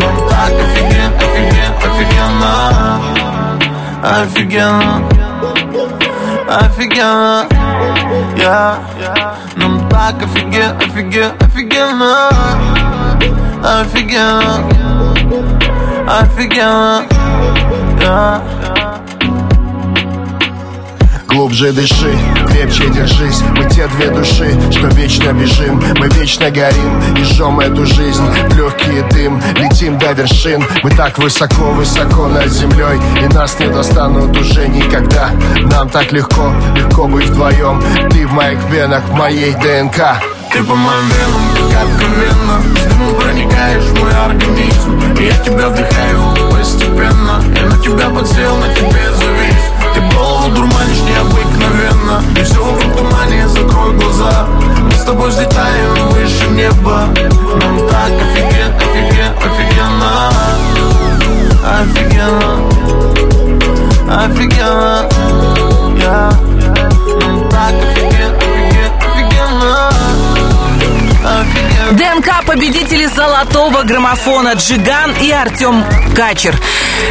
Нам 0.00 0.28
так 0.28 0.52
офиген, 0.52 1.12
офиген, 1.16 1.72
офигенно. 1.86 3.00
Офигенно 4.02 5.08
Офигенно 6.48 7.46
Я 8.38 8.78
Нам 9.56 9.88
так 9.90 10.14
офиген, 10.22 10.74
офиген, 10.78 11.32
офигенно. 11.38 12.30
Офигенно 13.62 14.64
Офигенно 16.08 17.04
Я 18.00 18.40
Глубже 21.30 21.72
дыши, 21.72 22.18
крепче 22.48 22.88
держись. 22.88 23.40
Мы 23.56 23.64
те 23.70 23.86
две 23.86 24.10
души, 24.10 24.52
что 24.72 24.88
вечно 24.88 25.32
бежим. 25.32 25.80
Мы 25.98 26.08
вечно 26.08 26.50
горим 26.50 27.00
и 27.16 27.22
жжем 27.22 27.60
эту 27.60 27.86
жизнь. 27.86 28.24
В 28.48 28.56
Легкий 28.56 29.02
дым, 29.12 29.40
летим 29.56 29.96
до 29.98 30.12
вершин. 30.12 30.64
Мы 30.82 30.90
так 30.90 31.18
высоко-высоко 31.18 32.26
над 32.26 32.48
землей 32.48 33.00
И 33.22 33.32
нас 33.32 33.58
не 33.60 33.68
достанут 33.68 34.36
уже 34.36 34.66
никогда. 34.66 35.30
Нам 35.70 35.88
так 35.88 36.10
легко, 36.10 36.52
легко 36.74 37.06
быть 37.06 37.26
вдвоем 37.26 37.80
Ты 38.10 38.26
в 38.26 38.32
моих 38.32 38.58
венах, 38.70 39.04
в 39.04 39.14
моей 39.14 39.52
ДНК. 39.52 40.20
Ты 40.52 40.64
по 40.64 40.74
моим 40.74 41.08
венам, 41.10 41.70
как 41.70 41.84
откровенно 41.84 42.60
С 42.74 43.22
проникаешь 43.22 43.84
в 43.84 44.00
мой 44.00 44.12
организм. 44.12 45.00
И 45.18 45.24
я 45.24 45.38
тебя 45.44 45.68
вдыхаю 45.68 46.50
постепенно. 46.50 47.42
Я 47.56 47.66
на 47.66 47.78
тебя 47.82 48.10
подсел, 48.10 48.56
на 48.56 48.74
тебе 48.74 49.14
завис. 49.14 49.80
Ты 49.94 50.16
голову 50.16 50.54
дурманишь 50.54 50.79
рано 52.10 52.22
И 52.38 52.42
все 52.42 52.64
вокруг 52.64 52.96
тумане, 52.96 53.48
закрой 53.48 53.92
глаза. 53.94 54.46
Мы 54.82 54.92
с 54.92 55.04
тобой 55.04 55.28
взлетаем 55.30 56.08
выше 56.10 56.48
неба. 56.50 57.08
Нам 57.60 57.78
так 57.88 58.10
офиген, 58.10 58.72
офиген, 58.76 59.32
офигенно. 59.38 60.30
Офигенно. 61.64 62.50
Офигенно. 64.08 65.08
Yeah. 66.00 66.32
Нам 67.20 67.48
так 67.50 67.74
офиген, 67.74 68.32
офиген, 68.36 68.92
офигенно. 69.06 69.90
Офигенно 71.24 71.79
ДНК 71.90 72.44
победители 72.46 73.06
золотого 73.06 73.82
граммофона 73.82 74.52
Джиган 74.52 75.12
и 75.20 75.32
Артем 75.32 75.84
Качер. 76.14 76.54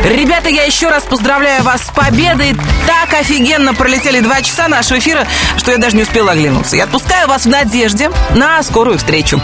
Ребята, 0.06 0.50
я 0.50 0.64
еще 0.64 0.90
раз 0.90 1.04
поздравляю 1.04 1.64
вас 1.64 1.82
с 1.88 1.90
победой. 1.90 2.56
Так 2.88 3.14
офигенно 3.20 3.74
пролетели 3.74 4.22
два 4.22 4.42
часа 4.42 4.70
нашего 4.70 5.00
эфира, 5.00 5.28
что 5.58 5.72
я 5.72 5.78
даже 5.78 5.98
не 5.98 6.04
успела 6.04 6.32
оглянуться. 6.32 6.78
Я 6.78 6.86
отпускаю 6.86 7.28
вас 7.28 7.46
в 7.46 7.50
надежде 7.50 8.10
на 8.36 8.64
скорую 8.64 8.98
встречу. 8.98 9.42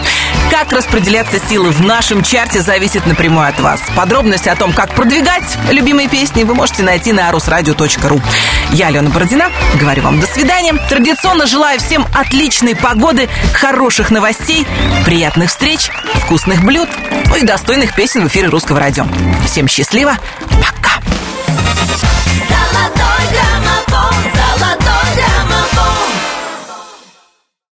Как 0.50 0.72
распределяться 0.72 1.40
силы 1.50 1.72
в 1.72 1.82
нашем 1.82 2.24
чарте 2.24 2.62
зависит 2.62 3.06
напрямую 3.06 3.48
от 3.48 3.60
вас. 3.60 3.82
Подробности 3.96 4.48
о 4.48 4.56
том, 4.56 4.72
как 4.72 4.94
продвигать 4.96 5.58
любимые 5.70 6.08
песни, 6.08 6.44
вы 6.44 6.56
можете 6.56 6.84
найти 6.84 7.12
на 7.12 7.30
arusradio.ru. 7.30 8.22
Я, 8.72 8.88
Алена 8.88 9.10
Бородина, 9.10 9.52
говорю 9.80 10.04
вам 10.04 10.20
до 10.20 10.28
свидания. 10.28 10.74
Традиционно 10.90 11.48
желаю 11.48 11.80
всем 11.80 12.06
отличной 12.14 12.76
погоды, 12.76 13.28
хороших 13.54 14.12
новостей, 14.12 14.66
приятных 15.26 15.50
встреч, 15.50 15.90
вкусных 16.18 16.64
блюд, 16.64 16.88
ну 17.30 17.36
и 17.36 17.44
достойных 17.44 17.96
песен 17.96 18.22
в 18.24 18.28
эфире 18.28 18.48
Русского 18.50 18.80
радио. 18.80 19.08
Всем 19.44 19.68
счастливо, 19.68 20.14
пока! 20.52 21.02
Золотой 22.48 23.26
граммофон, 23.32 24.14
золотой 24.36 25.16
граммофон 25.16 25.75